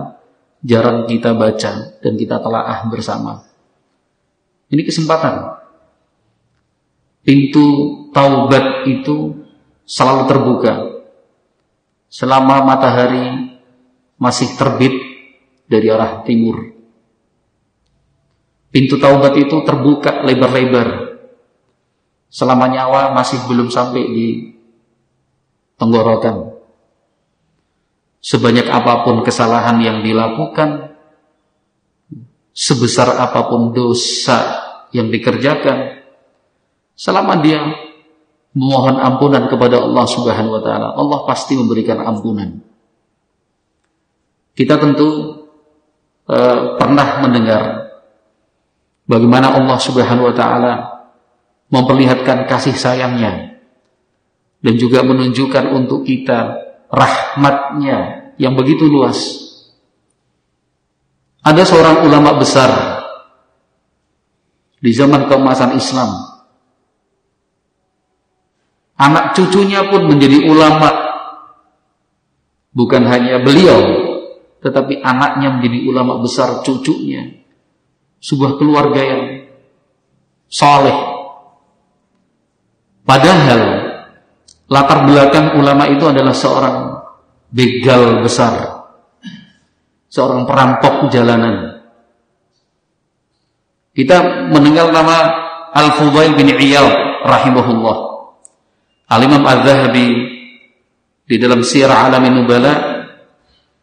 jarang 0.62 1.04
kita 1.10 1.34
baca 1.34 1.98
dan 1.98 2.12
kita 2.14 2.38
telaah 2.38 2.86
bersama. 2.86 3.42
Ini 4.70 4.82
kesempatan. 4.86 5.60
Pintu 7.22 7.66
taubat 8.14 8.86
itu 8.88 9.34
selalu 9.84 10.22
terbuka. 10.30 10.74
Selama 12.12 12.64
matahari 12.64 13.58
masih 14.16 14.54
terbit 14.56 14.94
dari 15.66 15.88
arah 15.92 16.22
timur. 16.24 16.71
Pintu 18.72 18.96
taubat 18.96 19.36
itu 19.36 19.60
terbuka 19.68 20.24
lebar-lebar. 20.24 21.20
Selama 22.32 22.72
nyawa 22.72 23.12
masih 23.12 23.44
belum 23.44 23.68
sampai 23.68 24.02
di 24.08 24.28
tenggorokan. 25.76 26.56
Sebanyak 28.24 28.72
apa 28.72 29.04
pun 29.04 29.20
kesalahan 29.20 29.76
yang 29.84 30.00
dilakukan, 30.00 30.96
sebesar 32.56 33.12
apa 33.20 33.50
pun 33.52 33.76
dosa 33.76 34.62
yang 34.96 35.12
dikerjakan 35.12 36.00
selama 36.96 37.40
dia 37.44 37.60
memohon 38.52 39.00
ampunan 39.00 39.48
kepada 39.48 39.80
Allah 39.80 40.04
Subhanahu 40.06 40.60
wa 40.60 40.62
taala, 40.62 40.88
Allah 40.94 41.18
pasti 41.24 41.56
memberikan 41.56 41.98
ampunan. 42.04 42.60
Kita 44.52 44.76
tentu 44.76 45.08
uh, 46.28 46.76
pernah 46.76 47.24
mendengar 47.24 47.81
bagaimana 49.06 49.54
Allah 49.56 49.78
Subhanahu 49.78 50.30
wa 50.30 50.34
taala 50.34 50.74
memperlihatkan 51.72 52.44
kasih 52.46 52.76
sayangnya 52.76 53.58
dan 54.62 54.74
juga 54.78 55.02
menunjukkan 55.02 55.74
untuk 55.74 56.06
kita 56.06 56.62
rahmatnya 56.92 58.30
yang 58.38 58.54
begitu 58.54 58.86
luas. 58.86 59.18
Ada 61.42 61.66
seorang 61.66 62.06
ulama 62.06 62.38
besar 62.38 62.70
di 64.78 64.90
zaman 64.94 65.26
keemasan 65.26 65.74
Islam. 65.74 66.10
Anak 68.94 69.34
cucunya 69.34 69.90
pun 69.90 70.06
menjadi 70.06 70.46
ulama. 70.46 71.10
Bukan 72.72 73.04
hanya 73.04 73.42
beliau, 73.42 73.78
tetapi 74.62 75.02
anaknya 75.02 75.58
menjadi 75.58 75.78
ulama 75.90 76.22
besar 76.22 76.62
cucunya. 76.62 77.41
Sebuah 78.22 78.54
keluarga 78.54 79.02
yang 79.02 79.22
soleh. 80.46 80.94
Padahal 83.02 83.62
latar 84.70 84.98
belakang 85.10 85.58
ulama 85.58 85.90
itu 85.90 86.06
adalah 86.06 86.30
seorang 86.30 86.76
begal 87.50 88.22
besar 88.22 88.82
seorang 90.12 90.44
perampok 90.44 91.08
jalanan. 91.08 91.80
Kita 93.96 94.48
mendengar 94.52 94.92
nama 94.92 95.16
Al-Fudail 95.72 96.36
bin 96.36 96.52
Iyal 96.52 96.88
rahimahullah. 97.24 97.96
Al-Imam 99.08 99.44
Az-Zahabi 99.44 100.08
di 101.24 101.36
dalam 101.40 101.64
Sirah 101.64 102.08
Alamin 102.08 102.44
Nubala 102.44 103.04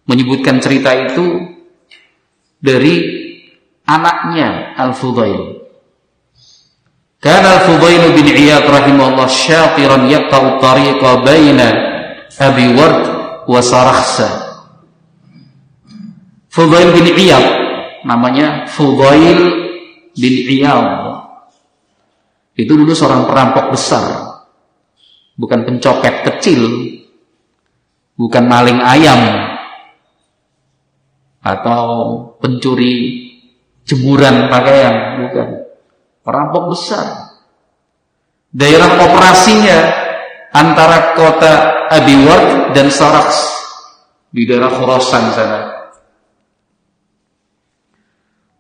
menyebutkan 0.06 0.62
cerita 0.62 0.94
itu 0.94 1.50
dari 2.62 3.19
anaknya 3.90 4.78
Al-Fudail. 4.78 5.66
Karena 7.18 7.60
Al-Fudail 7.60 8.14
bin 8.14 8.28
Iyad 8.30 8.70
rahimahullah 8.70 9.28
syatiran 9.28 10.06
yaqta'u 10.06 10.62
tariqa 10.62 11.26
baina 11.26 11.68
Abi 12.38 12.78
Ward 12.78 13.02
wa 13.50 13.60
Sarakhsa. 13.60 14.30
Fudail 16.54 16.94
bin 16.94 17.10
Iyad 17.10 17.46
namanya 18.06 18.70
Fudail 18.70 19.40
bin 20.14 20.34
Iyad. 20.46 20.86
Itu 22.60 22.76
dulu 22.76 22.92
seorang 22.92 23.26
perampok 23.26 23.72
besar. 23.72 24.36
Bukan 25.40 25.64
pencopet 25.64 26.28
kecil. 26.28 26.60
Bukan 28.20 28.44
maling 28.52 28.84
ayam. 28.84 29.20
Atau 31.40 31.88
pencuri 32.44 33.29
jemuran 33.90 34.54
pakaian 34.54 35.26
bukan. 35.26 35.48
Perampok 36.22 36.78
besar. 36.78 37.34
Daerah 38.54 39.02
operasinya 39.02 39.80
antara 40.54 41.18
kota 41.18 41.54
Abiward 41.90 42.78
dan 42.78 42.94
Saraks 42.94 43.38
di 44.30 44.46
daerah 44.46 44.70
Khurasan 44.70 45.26
sana. 45.34 45.60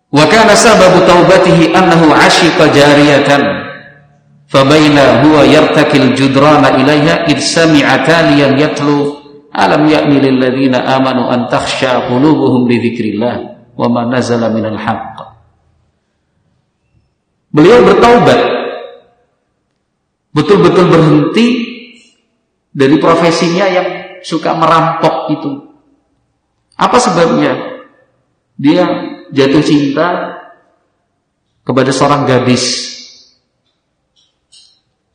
Wa 0.10 0.26
kana 0.26 0.58
sababu 0.58 1.06
taubatihi 1.06 1.70
annahu 1.70 2.10
ashiqa 2.10 2.74
jariyatan 2.74 3.46
fabaina 4.50 5.22
huwa 5.22 5.46
yartakil 5.46 6.18
judrana 6.18 6.74
ilaiha 6.82 7.30
id 7.30 7.38
sami'a 7.38 8.02
taliyan 8.02 8.58
yatlu 8.58 9.22
alam 9.54 9.86
ya'ni 9.86 10.18
lil 10.18 10.42
ladzina 10.42 10.82
amanu 10.98 11.30
an 11.30 11.46
takhsha 11.46 12.10
qulubuhum 12.10 12.66
li 12.66 12.82
dzikrillah 12.82 13.36
wa 13.78 13.86
ma 13.86 14.10
nazala 14.10 14.50
minal 14.50 14.78
haqq 14.82 15.19
Beliau 17.50 17.82
bertaubat 17.82 18.40
betul-betul 20.30 20.86
berhenti 20.86 21.48
dari 22.70 22.96
profesinya 23.02 23.66
yang 23.66 23.88
suka 24.22 24.54
merampok 24.54 25.34
itu. 25.34 25.52
Apa 26.78 26.98
sebabnya? 27.02 27.58
Dia 28.60 28.86
jatuh 29.34 29.64
cinta 29.66 30.08
kepada 31.66 31.90
seorang 31.90 32.30
gadis. 32.30 32.66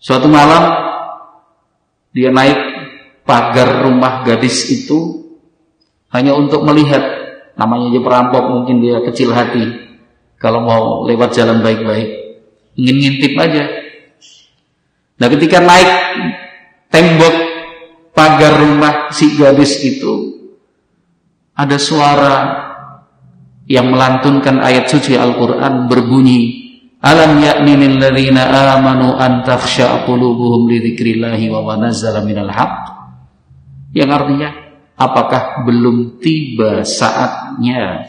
Suatu 0.02 0.28
malam 0.28 0.74
dia 2.12 2.28
naik 2.28 2.60
pagar 3.24 3.88
rumah 3.88 4.22
gadis 4.26 4.68
itu 4.68 5.24
hanya 6.12 6.36
untuk 6.36 6.62
melihat 6.62 7.02
namanya 7.58 7.90
aja 7.90 8.00
perampok 8.04 8.44
mungkin 8.52 8.84
dia 8.84 9.00
kecil 9.02 9.32
hati 9.32 9.64
kalau 10.38 10.62
mau 10.62 10.84
lewat 11.08 11.32
jalan 11.34 11.64
baik-baik 11.64 12.23
ingin 12.78 12.96
ngintip 13.00 13.34
aja. 13.38 13.64
Nah 15.18 15.28
ketika 15.30 15.58
naik 15.62 15.90
tembok 16.90 17.34
pagar 18.14 18.58
rumah 18.58 19.10
si 19.10 19.34
gadis 19.34 19.82
itu 19.82 20.14
ada 21.54 21.78
suara 21.78 22.34
yang 23.70 23.90
melantunkan 23.90 24.60
ayat 24.60 24.90
suci 24.90 25.16
Al-Quran 25.16 25.86
berbunyi 25.86 26.64
Alam 27.04 27.36
ya'ni 27.36 28.00
ladzina 28.00 28.48
amanu 28.48 29.12
an 29.20 29.44
takhsha'a 29.44 30.08
qulubuhum 30.08 30.72
li 30.72 30.80
dzikrillahi 30.80 31.52
wa 31.52 31.60
ma 31.60 31.76
minal 32.24 32.48
haqq? 32.48 32.80
Yang 33.92 34.10
artinya 34.16 34.48
apakah 34.96 35.68
belum 35.68 36.16
tiba 36.24 36.80
saatnya 36.80 38.08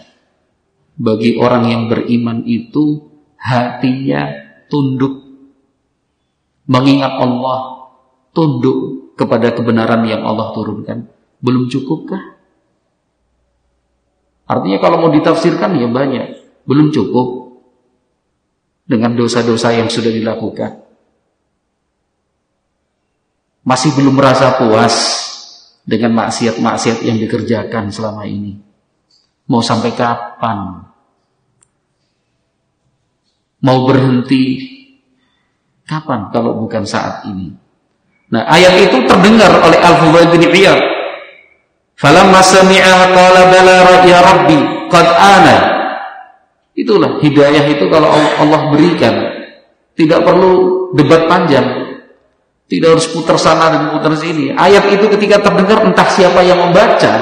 bagi 0.95 1.36
orang 1.36 1.63
yang 1.67 1.84
beriman 1.91 2.47
itu 2.47 3.12
hatinya 3.36 4.45
tunduk 4.71 5.25
mengingat 6.65 7.17
Allah 7.21 7.91
tunduk 8.34 9.12
kepada 9.15 9.54
kebenaran 9.56 10.04
yang 10.06 10.25
Allah 10.25 10.51
turunkan 10.51 11.08
belum 11.39 11.69
cukupkah 11.71 12.36
Artinya 14.45 14.78
kalau 14.78 15.01
mau 15.01 15.10
ditafsirkan 15.10 15.73
ya 15.73 15.89
banyak, 15.89 16.38
belum 16.69 16.93
cukup 16.93 17.58
dengan 18.86 19.17
dosa-dosa 19.17 19.73
yang 19.73 19.89
sudah 19.89 20.13
dilakukan. 20.13 20.86
Masih 23.65 23.97
belum 23.97 24.13
merasa 24.13 24.62
puas 24.62 24.93
dengan 25.82 26.13
maksiat-maksiat 26.13 27.01
yang 27.01 27.17
dikerjakan 27.17 27.89
selama 27.89 28.30
ini. 28.30 28.62
Mau 29.49 29.65
sampai 29.65 29.97
kapan? 29.97 30.85
Mau 33.65 33.89
berhenti 33.89 34.62
kapan 35.89 36.30
kalau 36.30 36.62
bukan 36.62 36.86
saat 36.86 37.25
ini? 37.25 37.49
Nah, 38.30 38.45
ayat 38.45 38.78
itu 38.78 39.10
terdengar 39.10 39.49
oleh 39.65 39.78
Al-Fudail 39.82 40.30
bin 40.34 40.45
Iyad 40.49 40.95
Falamma 41.95 42.43
sami'a 42.43 43.15
qala 43.15 43.41
bala 43.47 44.04
ya 44.04 44.19
rabbi 44.19 44.60
qad 44.91 45.08
ana. 45.15 45.58
Itulah 46.75 47.23
hidayah 47.23 47.63
itu 47.71 47.88
kalau 47.88 48.12
Allah 48.12 48.62
berikan 48.75 49.15
tidak 49.95 50.28
perlu 50.28 50.91
debat 50.91 51.23
panjang. 51.32 51.88
Tidak 52.65 52.97
harus 52.97 53.08
putar 53.13 53.39
sana 53.39 53.71
dan 53.71 53.93
putar 53.95 54.12
sini. 54.17 54.51
Ayat 54.51 54.89
itu 54.91 55.08
ketika 55.08 55.39
terdengar 55.39 55.86
entah 55.86 56.10
siapa 56.10 56.43
yang 56.43 56.60
membaca. 56.60 57.13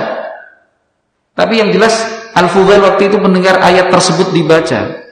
Tapi 1.38 1.54
yang 1.60 1.70
jelas 1.70 1.94
Al-Fudail 2.34 2.82
waktu 2.82 3.14
itu 3.14 3.22
mendengar 3.22 3.62
ayat 3.62 3.94
tersebut 3.94 4.34
dibaca. 4.34 5.03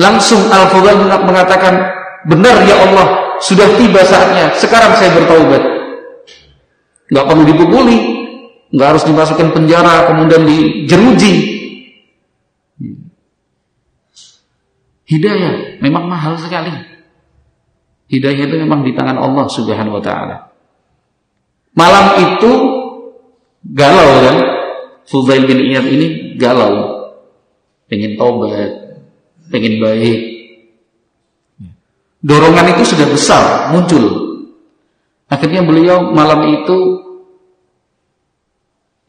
Langsung 0.00 0.40
Al-Fudail 0.48 0.96
mengatakan, 1.04 1.76
"Benar 2.24 2.64
ya 2.64 2.76
Allah, 2.88 3.36
sudah 3.44 3.68
tiba 3.76 4.00
saatnya. 4.00 4.56
Sekarang 4.56 4.96
saya 4.96 5.12
bertaubat." 5.12 5.80
nggak 7.10 7.26
perlu 7.26 7.42
dipukuli, 7.42 7.98
nggak 8.70 8.88
harus 8.96 9.04
dimasukkan 9.04 9.50
penjara, 9.50 10.06
kemudian 10.08 10.46
dijeruji. 10.46 11.34
Hidayah 15.10 15.82
memang 15.82 16.06
mahal 16.06 16.38
sekali. 16.38 16.70
Hidayah 18.14 18.46
itu 18.46 18.56
memang 18.62 18.86
di 18.86 18.94
tangan 18.94 19.18
Allah 19.18 19.46
Subhanahu 19.50 19.98
wa 19.98 20.02
taala. 20.02 20.36
Malam 21.74 22.06
itu 22.18 22.50
galau 23.74 24.10
kan? 24.22 24.36
Fudail 25.10 25.50
bin 25.50 25.58
Iyad 25.58 25.86
ini 25.90 26.06
galau. 26.38 27.02
Pengen 27.90 28.14
tobat, 28.14 28.79
pengen 29.49 29.81
baik. 29.81 30.19
Dorongan 32.25 32.73
itu 32.73 32.83
sudah 32.89 33.05
besar 33.05 33.69
muncul 33.69 34.25
Akhirnya 35.25 35.65
beliau 35.65 36.13
malam 36.13 36.61
itu 36.61 36.77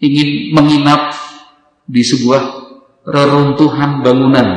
ingin 0.00 0.56
menginap 0.56 1.12
di 1.84 2.00
sebuah 2.00 2.42
reruntuhan 3.04 4.00
bangunan. 4.00 4.48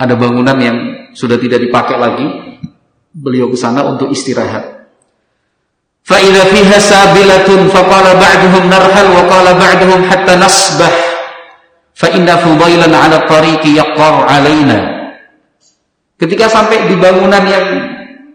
Ada 0.00 0.14
bangunan 0.16 0.56
yang 0.56 0.78
sudah 1.12 1.36
tidak 1.36 1.66
dipakai 1.66 1.98
lagi. 1.98 2.26
Beliau 3.10 3.50
ke 3.50 3.58
sana 3.58 3.82
untuk 3.90 4.14
istirahat. 4.14 4.78
فإذا 6.00 6.42
فيها 6.50 6.78
سابلة 6.80 7.48
فقال 7.70 8.06
بعضهم 8.18 8.62
نرحل 8.66 9.06
وقال 9.14 9.46
بعضهم 9.54 10.00
حتى 10.10 10.32
نصبح 10.42 10.92
fa 11.95 12.11
inna 12.11 12.35
fudailan 12.37 12.91
'ala 12.91 13.23
tariqi 13.23 13.79
yaqar 13.79 14.27
ketika 16.19 16.45
sampai 16.51 16.91
di 16.91 16.95
bangunan 16.99 17.43
yang 17.47 17.65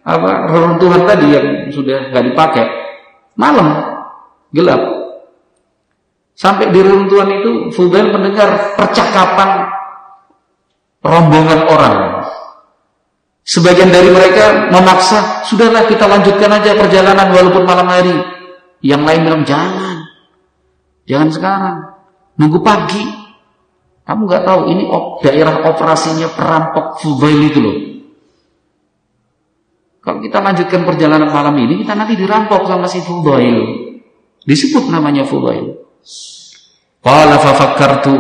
apa 0.01 0.49
reruntuhan 0.49 1.05
tadi 1.05 1.27
yang 1.29 1.47
sudah 1.69 2.09
nggak 2.11 2.25
dipakai 2.33 2.65
malam 3.37 3.69
gelap. 4.51 4.81
Sampai 6.35 6.73
di 6.73 6.81
reruntuhan 6.81 7.29
itu 7.37 7.69
Fudail 7.77 8.17
mendengar 8.17 8.73
percakapan 8.73 9.69
rombongan 11.05 11.61
orang. 11.69 11.99
Sebagian 13.45 13.93
dari 13.93 14.09
mereka 14.09 14.73
memaksa 14.73 15.45
sudahlah 15.45 15.85
kita 15.85 16.09
lanjutkan 16.09 16.49
aja 16.49 16.77
perjalanan 16.77 17.29
walaupun 17.29 17.65
malam 17.69 17.89
hari. 17.89 18.17
Yang 18.81 19.03
lain 19.05 19.21
bilang 19.29 19.45
jangan. 19.45 19.97
Jangan 21.05 21.29
sekarang. 21.29 21.77
Nunggu 22.41 22.65
pagi. 22.65 23.20
Kamu 24.11 24.27
nggak 24.27 24.43
tahu 24.43 24.61
ini 24.75 24.91
daerah 25.23 25.71
operasinya 25.71 26.27
perampok 26.35 26.99
Fudail 26.99 27.41
itu 27.47 27.61
loh. 27.63 27.77
Kalau 30.03 30.19
kita 30.19 30.43
lanjutkan 30.43 30.83
perjalanan 30.83 31.31
malam 31.31 31.55
ini, 31.63 31.87
kita 31.87 31.95
nanti 31.95 32.19
dirampok 32.19 32.67
sama 32.67 32.91
si 32.91 32.99
Fudail. 33.07 33.59
Disebut 34.43 34.91
namanya 34.91 35.23
Fudail. 35.23 35.79
Qala 36.99 37.39
fafakkartu 37.39 38.15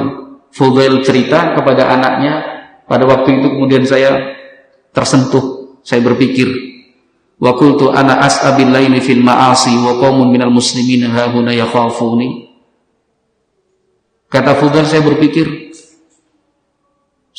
Fudail 0.54 1.02
cerita 1.02 1.58
kepada 1.58 1.90
anaknya 1.90 2.38
pada 2.86 3.10
waktu 3.10 3.42
itu 3.42 3.46
kemudian 3.58 3.82
saya 3.82 4.38
tersentuh 4.94 5.78
saya 5.82 6.02
berpikir 6.06 6.46
wa 7.38 7.54
qultu 7.54 7.90
ana 7.90 8.18
as'abil 8.26 8.66
laili 8.66 8.98
fil 8.98 9.22
ma'asi 9.22 9.74
wa 9.78 9.98
qaumun 10.02 10.34
minal 10.34 10.50
muslimin 10.50 11.06
hahuna 11.06 11.54
yakhafuni 11.54 12.50
kata 14.26 14.58
Fudan 14.58 14.84
saya 14.90 15.06
berpikir 15.06 15.69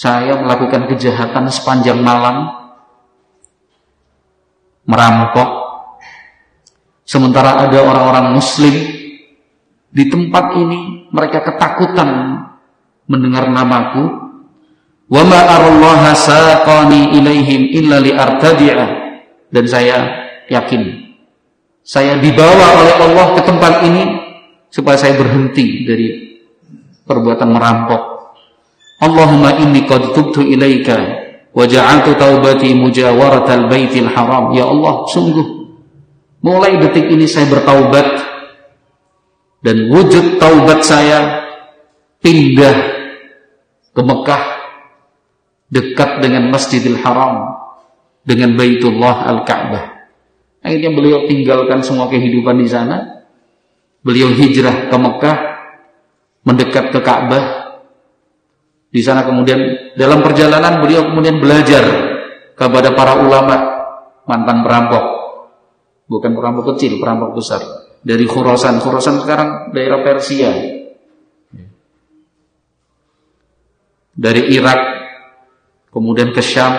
saya 0.02 0.34
melakukan 0.42 0.90
kejahatan 0.90 1.46
sepanjang 1.54 2.02
malam. 2.02 2.50
Merampok. 4.90 5.62
Sementara 7.06 7.62
ada 7.70 7.78
orang-orang 7.86 8.34
muslim 8.34 8.74
di 9.94 10.04
tempat 10.10 10.58
ini 10.58 11.06
mereka 11.14 11.46
ketakutan 11.46 12.10
mendengar 13.06 13.46
namaku. 13.46 14.10
Wa 15.06 15.22
ma 15.22 15.40
arallaha 15.46 16.18
saqani 16.18 17.14
ilaihim 17.22 17.70
illa 17.70 18.02
dan 19.52 19.66
saya 19.68 19.98
yakin 20.50 21.12
saya 21.82 22.18
dibawa 22.22 22.80
oleh 22.80 22.96
Allah 22.96 23.26
ke 23.36 23.42
tempat 23.44 23.74
ini 23.84 24.04
supaya 24.72 24.96
saya 24.96 25.18
berhenti 25.18 25.84
dari 25.84 26.08
perbuatan 27.04 27.50
merampok. 27.52 28.11
Allahumma 29.02 29.58
inni 29.58 29.90
qad 29.90 30.14
tubtu 30.14 30.46
ilaika 30.46 30.98
wa 31.52 31.66
ja'altu 31.66 32.14
taubati 32.16 32.78
mujawaratal 32.78 33.66
baitil 33.66 34.08
haram. 34.08 34.54
Ya 34.54 34.70
Allah, 34.70 35.10
sungguh 35.10 35.48
mulai 36.46 36.78
detik 36.78 37.10
ini 37.10 37.26
saya 37.26 37.50
bertaubat 37.50 38.08
dan 39.62 39.90
wujud 39.90 40.38
taubat 40.38 40.86
saya 40.86 41.50
pindah 42.22 42.78
ke 43.92 44.02
Mekah 44.02 44.44
dekat 45.72 46.22
dengan 46.22 46.50
Masjidil 46.50 47.00
Haram 47.02 47.58
dengan 48.26 48.54
Baitullah 48.58 49.26
Al-Ka'bah. 49.34 49.86
Akhirnya 50.62 50.94
beliau 50.94 51.26
tinggalkan 51.26 51.82
semua 51.82 52.06
kehidupan 52.06 52.62
di 52.62 52.70
sana. 52.70 53.26
Beliau 54.02 54.34
hijrah 54.34 54.90
ke 54.90 54.98
Mekah, 54.98 55.38
mendekat 56.46 56.90
ke 56.94 57.00
Ka'bah. 57.02 57.61
Di 58.92 59.00
sana 59.00 59.24
kemudian 59.24 59.96
dalam 59.96 60.20
perjalanan 60.20 60.84
beliau 60.84 61.08
kemudian 61.08 61.40
belajar 61.40 61.84
kepada 62.60 62.92
para 62.92 63.24
ulama 63.24 63.56
mantan 64.28 64.68
perampok. 64.68 65.04
Bukan 66.12 66.36
perampok 66.36 66.76
kecil, 66.76 67.00
perampok 67.00 67.40
besar. 67.40 67.64
Dari 68.04 68.28
Khurasan. 68.28 68.84
Khurasan 68.84 69.24
sekarang 69.24 69.72
daerah 69.72 70.04
Persia. 70.04 70.52
Dari 74.12 74.52
Irak, 74.52 74.80
kemudian 75.88 76.36
ke 76.36 76.44
Syam, 76.44 76.76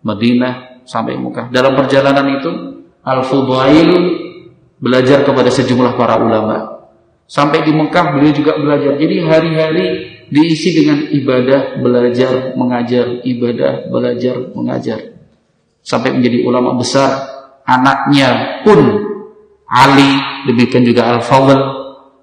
Madinah, 0.00 0.80
sampai 0.88 1.20
Mekah. 1.20 1.52
Dalam 1.52 1.76
perjalanan 1.76 2.24
itu, 2.40 2.50
Al-Fudail 3.04 3.92
belajar 4.80 5.28
kepada 5.28 5.52
sejumlah 5.52 5.92
para 6.00 6.16
ulama. 6.16 6.88
Sampai 7.28 7.64
di 7.68 7.72
Mekah 7.72 8.16
beliau 8.16 8.32
juga 8.32 8.56
belajar. 8.56 8.96
Jadi 8.96 9.16
hari-hari 9.28 9.86
diisi 10.28 10.72
dengan 10.72 11.08
ibadah, 11.10 11.80
belajar, 11.80 12.56
mengajar, 12.56 13.24
ibadah, 13.24 13.88
belajar, 13.88 14.36
mengajar. 14.54 15.00
Sampai 15.84 16.16
menjadi 16.16 16.44
ulama 16.44 16.76
besar. 16.76 17.32
Anaknya 17.64 18.60
pun 18.64 18.80
Ali, 19.64 20.10
demikian 20.46 20.84
juga 20.84 21.16
Al-Fadl 21.16 21.60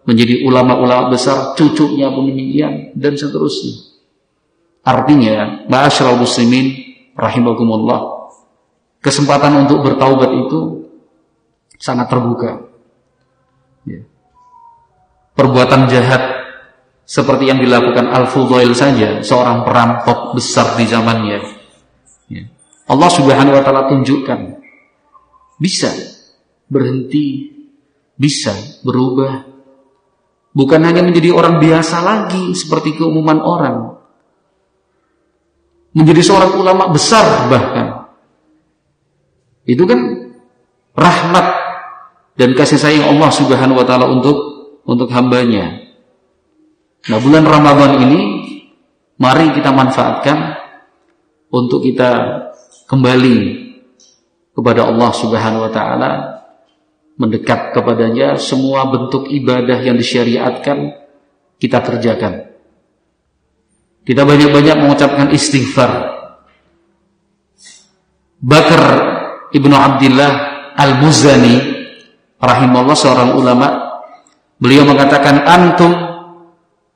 menjadi 0.06 0.46
ulama-ulama 0.46 1.14
besar, 1.14 1.54
cucunya 1.58 2.10
pun 2.10 2.30
demikian 2.30 2.94
dan 2.98 3.14
seterusnya. 3.18 3.92
Artinya, 4.82 5.66
ma'asyiral 5.70 6.18
muslimin 6.18 6.74
rahimakumullah, 7.14 8.34
kesempatan 9.02 9.66
untuk 9.66 9.86
bertaubat 9.86 10.30
itu 10.48 10.90
sangat 11.78 12.10
terbuka. 12.10 12.66
Ya. 13.86 14.02
Perbuatan 15.38 15.90
jahat 15.90 16.41
seperti 17.12 17.52
yang 17.52 17.60
dilakukan 17.60 18.08
Al-Fudail 18.08 18.72
saja, 18.72 19.20
seorang 19.20 19.68
perampok 19.68 20.32
besar 20.32 20.80
di 20.80 20.88
zamannya. 20.88 21.40
Ya. 22.32 22.48
Allah 22.88 23.10
Subhanahu 23.12 23.52
wa 23.52 23.64
taala 23.68 23.92
tunjukkan 23.92 24.64
bisa 25.60 25.92
berhenti, 26.72 27.52
bisa 28.16 28.56
berubah. 28.88 29.44
Bukan 30.56 30.80
hanya 30.88 31.04
menjadi 31.04 31.36
orang 31.36 31.60
biasa 31.60 32.00
lagi 32.00 32.56
seperti 32.56 32.96
keumuman 32.96 33.44
orang, 33.44 34.00
menjadi 35.92 36.24
seorang 36.24 36.56
ulama 36.56 36.96
besar 36.96 37.52
bahkan. 37.52 38.08
Itu 39.68 39.84
kan 39.84 40.00
rahmat 40.96 41.48
dan 42.40 42.56
kasih 42.56 42.80
sayang 42.80 43.04
Allah 43.04 43.32
Subhanahu 43.36 43.84
wa 43.84 43.86
taala 43.88 44.08
untuk 44.08 44.38
untuk 44.88 45.12
hambanya. 45.12 45.91
Nah, 47.10 47.18
bulan 47.18 47.42
Ramadan 47.42 47.98
ini 48.06 48.20
mari 49.18 49.50
kita 49.58 49.74
manfaatkan 49.74 50.54
untuk 51.50 51.82
kita 51.82 52.10
kembali 52.86 53.38
kepada 54.54 54.86
Allah 54.86 55.10
Subhanahu 55.10 55.66
wa 55.66 55.72
taala, 55.74 56.12
mendekat 57.18 57.74
kepadanya, 57.74 58.38
semua 58.38 58.86
bentuk 58.86 59.26
ibadah 59.34 59.82
yang 59.82 59.98
disyariatkan 59.98 60.94
kita 61.58 61.82
kerjakan. 61.82 62.54
Kita 64.06 64.22
banyak-banyak 64.22 64.78
mengucapkan 64.82 65.30
istighfar. 65.34 66.10
Bakar 68.42 68.84
Ibnu 69.54 69.74
Abdullah 69.74 70.32
Al-Muzani 70.74 71.56
rahimahullah 72.42 72.98
seorang 72.98 73.38
ulama 73.38 73.68
beliau 74.58 74.86
mengatakan 74.90 75.46
antum 75.46 76.11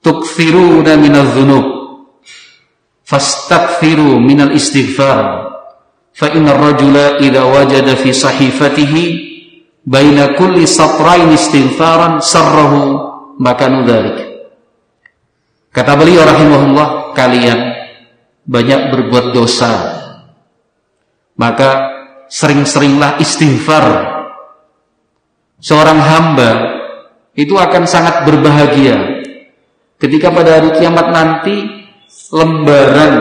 tukthiruna 0.05 1.01
minal 1.01 1.33
dhunub 1.33 1.65
fastaghfiru 3.01 4.21
minal 4.21 4.53
istighfar 4.53 5.49
fa 6.13 6.29
inna 6.29 6.53
rajula 6.53 7.17
idza 7.17 7.41
wajada 7.41 7.97
fi 7.97 8.13
sahifatihi 8.13 9.03
baina 9.81 10.37
kulli 10.37 10.69
satrain 10.69 11.33
istighfaran 11.33 12.21
sarrahu 12.21 13.01
maka 13.41 13.65
dzalik 13.65 14.35
Kata 15.75 15.91
beliau 15.99 16.23
rahimahullah, 16.23 17.11
kalian 17.11 17.59
banyak 18.47 18.95
berbuat 18.95 19.35
dosa. 19.35 19.75
Maka 21.35 21.91
sering-seringlah 22.31 23.19
istighfar. 23.19 24.07
Seorang 25.59 25.99
hamba 25.99 26.51
itu 27.35 27.59
akan 27.59 27.83
sangat 27.83 28.23
berbahagia 28.23 29.14
ketika 30.01 30.31
pada 30.31 30.61
hari 30.61 30.69
kiamat 30.79 31.07
nanti 31.11 31.55
lembaran 32.31 33.13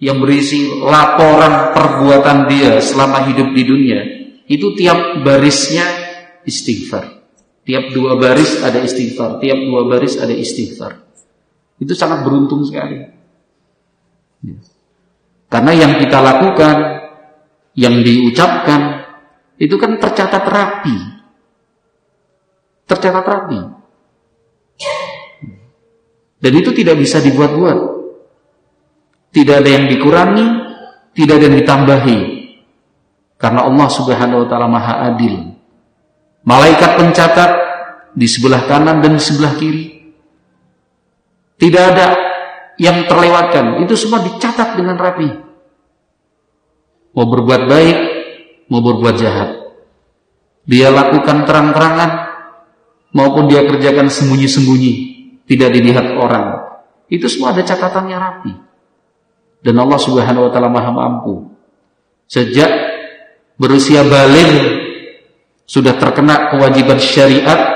yang 0.00 0.16
berisi 0.20 0.80
laporan 0.80 1.76
perbuatan 1.76 2.48
dia 2.48 2.80
selama 2.80 3.28
hidup 3.28 3.52
di 3.52 3.62
dunia 3.66 4.00
itu 4.48 4.72
tiap 4.74 5.20
barisnya 5.22 5.84
istighfar 6.48 7.20
Tiap 7.70 7.94
dua 7.94 8.18
baris 8.18 8.58
ada 8.66 8.82
istighfar, 8.82 9.38
tiap 9.38 9.62
dua 9.62 9.86
baris 9.86 10.18
ada 10.18 10.34
istighfar. 10.34 11.06
Itu 11.78 11.94
sangat 11.94 12.26
beruntung 12.26 12.66
sekali. 12.66 12.98
Ya. 14.42 14.56
Karena 15.46 15.72
yang 15.76 15.92
kita 16.02 16.18
lakukan, 16.18 16.76
yang 17.78 18.02
diucapkan, 18.02 19.06
itu 19.60 19.78
kan 19.78 20.02
tercatat 20.02 20.44
rapi. 20.50 20.96
Tercatat 22.90 23.24
rapi. 23.28 23.60
Dan 26.40 26.52
itu 26.56 26.72
tidak 26.72 26.96
bisa 26.96 27.20
dibuat-buat. 27.20 27.78
Tidak 29.30 29.54
ada 29.60 29.70
yang 29.70 29.86
dikurangi, 29.86 30.46
tidak 31.14 31.34
ada 31.38 31.44
yang 31.46 31.58
ditambahi. 31.60 32.18
Karena 33.36 33.68
Allah 33.68 33.88
Subhanahu 33.88 34.44
wa 34.44 34.46
taala 34.48 34.68
Maha 34.68 34.94
Adil. 35.12 35.52
Malaikat 36.44 36.96
pencatat 36.96 37.50
di 38.16 38.26
sebelah 38.26 38.64
kanan 38.64 39.04
dan 39.04 39.20
di 39.20 39.22
sebelah 39.22 39.54
kiri. 39.60 40.00
Tidak 41.60 41.84
ada 41.92 42.16
yang 42.80 43.04
terlewatkan. 43.04 43.84
Itu 43.84 43.92
semua 44.00 44.24
dicatat 44.24 44.80
dengan 44.80 44.96
rapi. 44.96 45.28
Mau 47.12 47.26
berbuat 47.28 47.62
baik, 47.68 47.98
mau 48.72 48.80
berbuat 48.80 49.14
jahat. 49.20 49.60
Dia 50.64 50.88
lakukan 50.88 51.44
terang-terangan 51.44 52.10
maupun 53.10 53.50
dia 53.50 53.66
kerjakan 53.66 54.08
sembunyi-sembunyi, 54.08 55.19
tidak 55.50 55.74
dilihat 55.74 56.14
orang. 56.14 56.78
Itu 57.10 57.26
semua 57.26 57.50
ada 57.50 57.66
catatannya 57.66 58.14
rapi. 58.14 58.52
Dan 59.66 59.74
Allah 59.82 59.98
Subhanahu 59.98 60.46
wa 60.46 60.50
taala 60.54 60.70
Maha 60.70 60.94
mampu. 60.94 61.50
Sejak 62.30 62.70
berusia 63.58 64.06
balik 64.06 64.78
sudah 65.66 65.98
terkena 65.98 66.54
kewajiban 66.54 67.02
syariat 67.02 67.74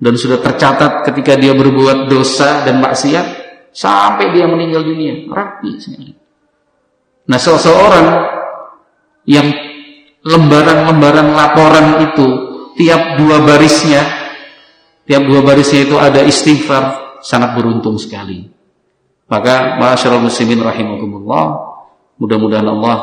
dan 0.00 0.14
sudah 0.16 0.40
tercatat 0.40 1.04
ketika 1.12 1.36
dia 1.36 1.52
berbuat 1.52 2.08
dosa 2.08 2.64
dan 2.64 2.80
maksiat 2.80 3.26
sampai 3.76 4.32
dia 4.32 4.48
meninggal 4.48 4.80
dunia 4.80 5.28
rapi 5.28 5.76
sekali. 5.76 6.16
Nah 7.28 7.36
seseorang 7.36 8.08
yang 9.28 9.52
lembaran-lembaran 10.24 11.28
laporan 11.36 11.86
itu 12.08 12.26
tiap 12.80 13.20
dua 13.20 13.44
barisnya 13.44 14.25
tiap 15.06 15.22
dua 15.24 15.40
barisnya 15.40 15.86
itu 15.86 15.96
ada 15.96 16.20
istighfar 16.26 17.18
sangat 17.22 17.54
beruntung 17.54 17.96
sekali. 17.96 18.50
Maka 19.26 19.80
masyarakat 19.80 20.22
muslimin 20.22 20.62
rahimakumullah 20.62 21.44
mudah-mudahan 22.18 22.66
Allah 22.66 23.02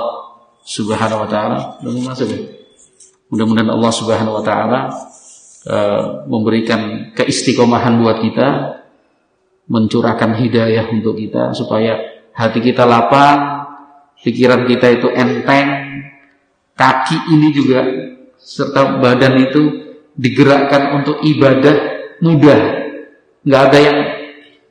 subhanahu 0.64 1.24
wa 1.24 1.30
ta'ala 1.32 1.84
ya? 1.84 2.64
Mudah-mudahan 3.34 3.74
Allah 3.74 3.90
Subhanahu 3.90 4.38
wa 4.38 4.44
taala 4.46 4.80
uh, 5.66 6.22
memberikan 6.30 7.10
keistiqomahan 7.18 7.98
buat 7.98 8.22
kita, 8.22 8.48
mencurahkan 9.74 10.38
hidayah 10.38 10.86
untuk 10.94 11.18
kita 11.18 11.50
supaya 11.58 11.98
hati 12.30 12.62
kita 12.62 12.86
lapang, 12.86 13.66
pikiran 14.22 14.70
kita 14.70 15.02
itu 15.02 15.10
enteng, 15.10 15.68
kaki 16.78 17.34
ini 17.34 17.50
juga 17.50 17.82
serta 18.38 19.02
badan 19.02 19.34
itu 19.50 19.64
digerakkan 20.14 21.02
untuk 21.02 21.18
ibadah 21.26 21.93
mudah. 22.20 22.62
Nggak 23.44 23.62
ada 23.70 23.78
yang 23.80 23.98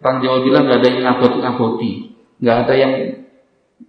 orang 0.02 0.18
Jawa 0.22 0.38
bilang 0.42 0.62
nggak 0.68 0.78
ada 0.82 0.88
yang 0.88 1.00
ngabot-ngaboti, 1.06 1.92
nggak 2.42 2.56
ada 2.66 2.74
yang 2.74 2.92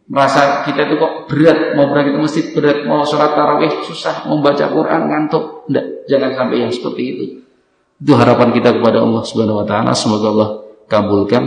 merasa 0.10 0.66
kita 0.68 0.90
itu 0.90 0.96
kok 1.00 1.32
berat 1.32 1.78
mau 1.78 1.88
berangkat 1.90 2.14
ke 2.14 2.20
masjid 2.20 2.46
berat 2.52 2.84
mau 2.84 3.08
sholat 3.08 3.34
tarawih 3.34 3.72
susah 3.88 4.28
mau 4.28 4.42
baca 4.42 4.66
Quran 4.70 5.02
ngantuk. 5.10 5.70
Enggak 5.70 5.86
jangan 6.10 6.32
sampai 6.36 6.58
yang 6.60 6.72
seperti 6.74 7.02
itu. 7.02 7.26
Itu 8.04 8.12
harapan 8.20 8.52
kita 8.52 8.76
kepada 8.76 9.00
Allah 9.00 9.24
Subhanahu 9.24 9.64
wa 9.64 9.68
taala. 9.68 9.92
Semoga 9.96 10.28
Allah 10.34 10.50
kabulkan 10.92 11.44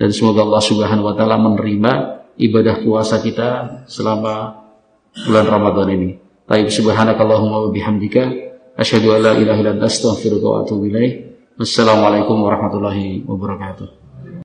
dan 0.00 0.10
semoga 0.10 0.42
Allah 0.42 0.62
Subhanahu 0.64 1.06
wa 1.12 1.14
taala 1.14 1.36
menerima 1.36 1.92
ibadah 2.40 2.82
puasa 2.82 3.20
kita 3.20 3.82
selama 3.86 4.64
bulan 5.28 5.46
Ramadan 5.46 5.88
ini. 5.92 6.10
Taib 6.44 6.68
subhanakallahumma 6.68 7.68
wa 7.68 7.70
bihamdika 7.72 8.22
asyhadu. 8.74 9.14
Wassalamualaikum 11.54 12.42
warahmatullahi 12.42 13.22
wabarakatuh. 13.30 14.03